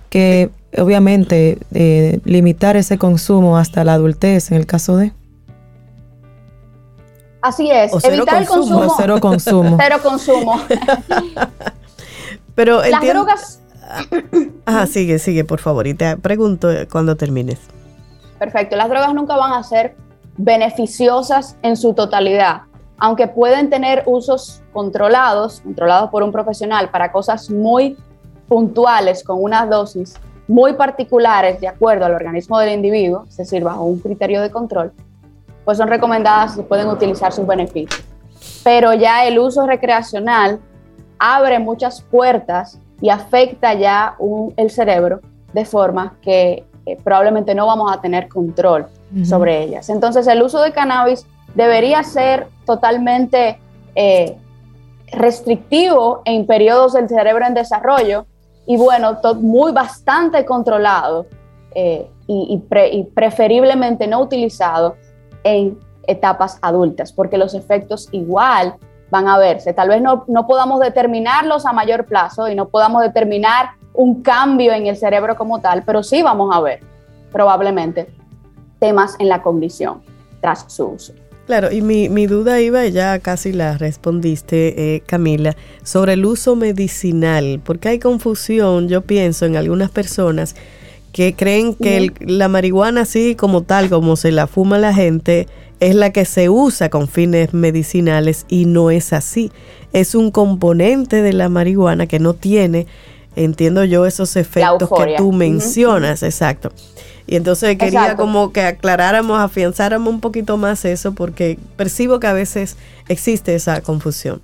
[0.09, 5.13] que obviamente eh, limitar ese consumo hasta la adultez en el caso de...
[7.41, 8.95] Así es, evitar el consumo.
[8.97, 9.77] cero consumo.
[9.81, 10.61] cero consumo.
[12.55, 13.63] Pero las drogas
[14.65, 15.87] Ah, sigue, sigue, por favor.
[15.87, 17.59] Y te pregunto cuando termines.
[18.39, 18.75] Perfecto.
[18.75, 19.95] Las drogas nunca van a ser
[20.37, 22.61] beneficiosas en su totalidad,
[22.97, 27.97] aunque pueden tener usos controlados, controlados por un profesional para cosas muy
[28.47, 30.15] puntuales, con unas dosis
[30.47, 34.91] muy particulares de acuerdo al organismo del individuo, es decir, bajo un criterio de control,
[35.65, 38.03] pues son recomendadas y pueden utilizar sus beneficios.
[38.63, 40.59] Pero ya el uso recreacional
[41.17, 44.15] abre muchas puertas y afecta ya
[44.57, 45.21] el cerebro
[45.53, 48.87] de forma que eh, probablemente no vamos a tener control
[49.23, 49.89] sobre ellas.
[49.89, 53.59] Entonces el uso de cannabis debería ser totalmente
[53.95, 54.35] eh,
[55.11, 58.25] restrictivo en periodos del cerebro en desarrollo
[58.65, 61.25] y bueno, muy bastante controlado
[61.75, 64.95] eh, y, y, preferiblemente no utilizado
[65.43, 68.75] en etapas adultas, porque los efectos igual
[69.09, 69.73] van a verse.
[69.73, 74.73] Tal vez no, no podamos determinarlos a mayor plazo y no podamos determinar un cambio
[74.73, 76.79] en el cerebro como tal, pero sí vamos a ver
[77.31, 78.13] probablemente
[78.79, 80.01] temas en la cognición
[80.41, 81.13] tras su uso.
[81.45, 86.55] Claro, y mi, mi duda iba, ya casi la respondiste, eh, Camila, sobre el uso
[86.55, 90.55] medicinal, porque hay confusión, yo pienso, en algunas personas
[91.11, 95.47] que creen que la marihuana así como tal, como se la fuma la gente,
[95.79, 99.51] es la que se usa con fines medicinales y no es así.
[99.91, 102.87] Es un componente de la marihuana que no tiene
[103.35, 106.71] entiendo yo, esos efectos que tú mencionas, exacto.
[107.25, 112.33] Y entonces quería como que aclaráramos, afianzáramos un poquito más eso, porque percibo que a
[112.33, 112.77] veces
[113.07, 114.41] existe esa confusión.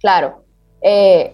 [0.00, 0.42] Claro.
[0.82, 1.32] Eh,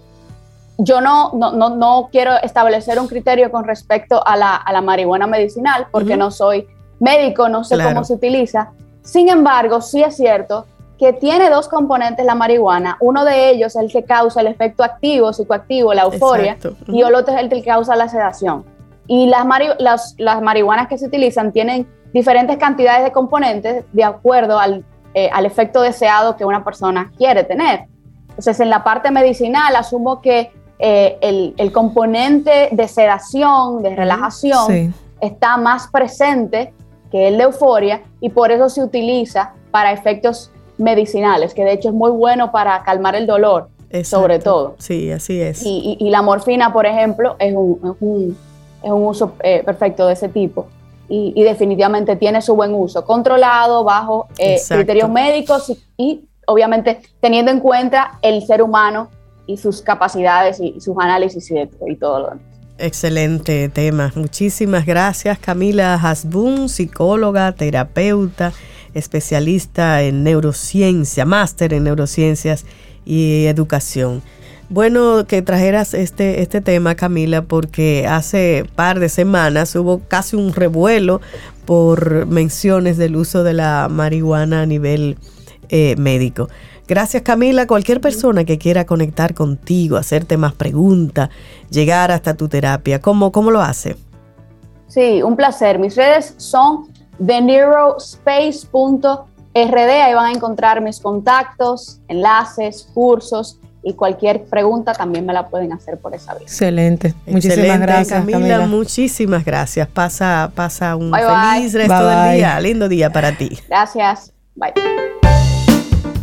[0.79, 5.27] yo no, no, no, quiero establecer un criterio con respecto a la, a la marihuana
[5.27, 6.69] medicinal, porque no soy
[7.01, 8.71] médico, no sé cómo se utiliza.
[9.03, 10.67] Sin embargo, sí es cierto
[10.99, 12.97] que tiene dos componentes la marihuana.
[13.01, 16.59] Uno de ellos es el que causa el efecto activo, psicoactivo, la euforia,
[16.89, 18.65] y el otro es el que causa la sedación.
[19.09, 19.45] Y las,
[19.79, 25.29] las, las, marihuanas que se utilizan tienen diferentes cantidades de componentes de acuerdo al, eh,
[25.33, 27.87] al efecto deseado que una persona quiere tener.
[28.29, 34.95] Entonces, en la parte medicinal, asumo que eh, el, el, componente de sedación, de relajación,
[35.21, 36.73] está más presente
[37.11, 41.89] que el de euforia y por eso se utiliza para efectos medicinales, que de hecho
[41.89, 43.69] es muy bueno para calmar el dolor,
[44.05, 44.77] sobre todo.
[44.79, 45.63] Sí, así es.
[45.65, 48.39] Y, la morfina, por ejemplo, es un, es un,
[48.83, 50.69] uso eh, perfecto de ese tipo.
[51.11, 57.61] Y, definitivamente tiene su buen uso, controlado, bajo eh, criterios médicos y, obviamente teniendo en
[57.61, 59.09] cuenta el ser humano
[59.47, 61.55] y sus capacidades y, sus análisis y,
[61.87, 62.45] y todo lo demás.
[62.77, 64.13] Excelente tema.
[64.15, 68.53] Muchísimas gracias Camila Hasbun, psicóloga, terapeuta
[68.95, 72.65] especialista en neurociencia, máster en neurociencias
[73.05, 74.23] y educación.
[74.71, 80.53] Bueno que trajeras este, este tema, Camila, porque hace par de semanas hubo casi un
[80.53, 81.23] revuelo
[81.65, 85.17] por menciones del uso de la marihuana a nivel
[85.71, 86.49] eh, médico.
[86.87, 87.67] Gracias Camila.
[87.67, 91.31] Cualquier persona que quiera conectar contigo, hacerte más preguntas,
[91.71, 93.97] llegar hasta tu terapia, ¿cómo, cómo lo hace?
[94.87, 95.79] Sí, un placer.
[95.79, 96.89] Mis redes son
[97.27, 99.25] theneurospace.rd.
[99.55, 105.73] Ahí van a encontrar mis contactos, enlaces, cursos y cualquier pregunta también me la pueden
[105.73, 106.43] hacer por esa vía.
[106.43, 107.15] Excelente.
[107.27, 109.89] Muchísimas gracias, Camila, Muchísimas gracias.
[109.89, 112.61] Pasa, pasa un feliz resto del día.
[112.61, 113.59] Lindo día para ti.
[113.69, 114.33] Gracias.
[114.55, 114.73] Bye.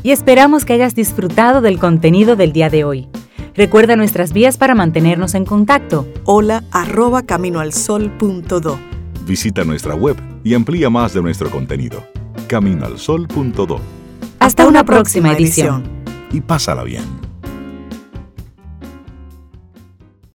[0.04, 3.10] Y esperamos que hayas disfrutado del contenido del día de hoy.
[3.56, 6.08] Recuerda nuestras vías para mantenernos en contacto.
[6.26, 8.80] Hola arroba caminoalsol.do.
[9.26, 12.04] Visita nuestra web y amplía más de nuestro contenido.
[12.48, 13.80] Caminoalsol.do.
[14.40, 15.84] Hasta una próxima edición.
[16.32, 17.04] Y pásala bien.